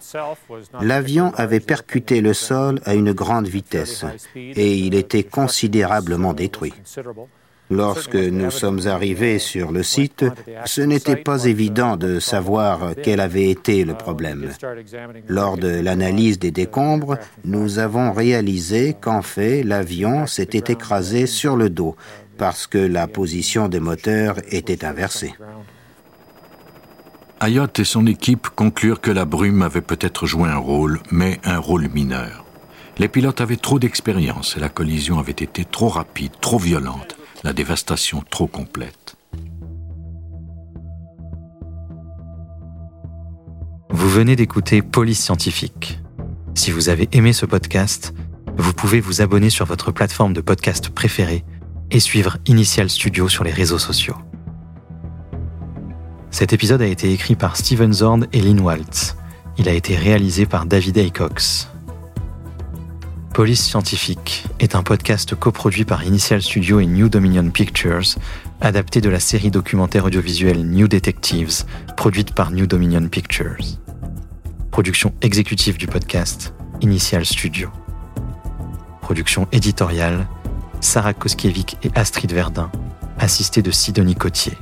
L'avion 0.81 1.31
avait 1.35 1.59
percuté 1.59 2.21
le 2.21 2.33
sol 2.33 2.79
à 2.85 2.93
une 2.93 3.13
grande 3.13 3.47
vitesse. 3.47 4.05
et 4.35 4.75
il 4.75 4.95
était 4.95 5.23
considérablement 5.23 6.33
détruit. 6.33 6.73
Lorsque 7.69 8.15
nous 8.15 8.51
sommes 8.51 8.87
arrivés 8.87 9.39
sur 9.39 9.71
le 9.71 9.83
site, 9.83 10.25
ce 10.65 10.81
n'était 10.81 11.15
pas 11.15 11.45
évident 11.45 11.95
de 11.95 12.19
savoir 12.19 12.91
quel 13.01 13.19
avait 13.19 13.49
été 13.49 13.83
le 13.83 13.95
problème. 13.95 14.49
Lors 15.27 15.57
de 15.57 15.79
l'analyse 15.79 16.37
des 16.37 16.51
décombres, 16.51 17.17
nous 17.45 17.79
avons 17.79 18.11
réalisé 18.11 18.95
qu'en 18.99 19.21
fait, 19.21 19.63
l'avion 19.63 20.27
s'était 20.27 20.73
écrasé 20.73 21.25
sur 21.25 21.55
le 21.55 21.69
dos 21.69 21.95
parce 22.37 22.67
que 22.67 22.77
la 22.77 23.07
position 23.07 23.67
des 23.67 23.79
moteurs 23.79 24.37
était 24.49 24.85
inversée. 24.85 25.33
Ayotte 27.39 27.79
et 27.79 27.83
son 27.83 28.05
équipe 28.05 28.47
conclurent 28.49 29.01
que 29.01 29.11
la 29.11 29.25
brume 29.25 29.61
avait 29.61 29.81
peut-être 29.81 30.25
joué 30.25 30.49
un 30.49 30.57
rôle, 30.57 31.01
mais 31.11 31.39
un 31.43 31.57
rôle 31.57 31.89
mineur. 31.89 32.45
Les 32.97 33.07
pilotes 33.07 33.41
avaient 33.41 33.57
trop 33.57 33.79
d'expérience 33.79 34.55
et 34.55 34.59
la 34.59 34.69
collision 34.69 35.19
avait 35.19 35.31
été 35.31 35.65
trop 35.65 35.89
rapide, 35.89 36.31
trop 36.39 36.59
violente 36.59 37.17
la 37.43 37.53
dévastation 37.53 38.23
trop 38.29 38.47
complète. 38.47 39.15
Vous 43.89 44.09
venez 44.09 44.35
d'écouter 44.35 44.81
Police 44.81 45.21
Scientifique. 45.21 45.99
Si 46.55 46.71
vous 46.71 46.89
avez 46.89 47.09
aimé 47.11 47.33
ce 47.33 47.45
podcast, 47.45 48.13
vous 48.57 48.73
pouvez 48.73 49.01
vous 49.01 49.21
abonner 49.21 49.49
sur 49.49 49.65
votre 49.65 49.91
plateforme 49.91 50.33
de 50.33 50.41
podcast 50.41 50.89
préférée 50.89 51.43
et 51.91 51.99
suivre 51.99 52.37
Initial 52.45 52.89
Studio 52.89 53.29
sur 53.29 53.43
les 53.43 53.51
réseaux 53.51 53.79
sociaux. 53.79 54.17
Cet 56.31 56.51
épisode 56.51 56.81
a 56.81 56.87
été 56.87 57.11
écrit 57.11 57.35
par 57.35 57.55
Steven 57.55 57.93
Zorn 57.93 58.27
et 58.33 58.41
Lynn 58.41 58.59
Waltz. 58.59 59.15
Il 59.57 59.69
a 59.69 59.73
été 59.73 59.95
réalisé 59.95 60.45
par 60.45 60.65
David 60.65 60.97
Aycox. 60.97 61.69
Police 63.33 63.63
Scientifique 63.63 64.43
est 64.59 64.75
un 64.75 64.83
podcast 64.83 65.35
coproduit 65.35 65.85
par 65.85 66.03
Initial 66.03 66.41
Studio 66.41 66.79
et 66.79 66.85
New 66.85 67.09
Dominion 67.09 67.49
Pictures, 67.49 68.15
adapté 68.61 69.01
de 69.01 69.09
la 69.09 69.19
série 69.19 69.51
documentaire 69.51 70.05
audiovisuelle 70.05 70.63
New 70.63 70.87
Detectives, 70.87 71.63
produite 71.97 72.33
par 72.33 72.51
New 72.51 72.67
Dominion 72.67 73.07
Pictures. 73.07 73.79
Production 74.71 75.13
exécutive 75.21 75.77
du 75.77 75.87
podcast, 75.87 76.53
Initial 76.81 77.25
Studio. 77.25 77.69
Production 79.01 79.47
éditoriale, 79.51 80.27
Sarah 80.83 81.13
Koskiewicz 81.13 81.77
et 81.81 81.91
Astrid 81.95 82.33
Verdun, 82.33 82.69
assistée 83.17 83.61
de 83.61 83.71
Sidonie 83.71 84.15
Cotier. 84.15 84.57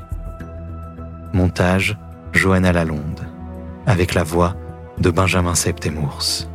Montage, 1.33 1.97
Johanna 2.31 2.71
Lalonde, 2.71 3.27
avec 3.87 4.13
la 4.13 4.23
voix 4.23 4.55
de 4.99 5.09
Benjamin 5.09 5.55
Septemours. 5.55 6.47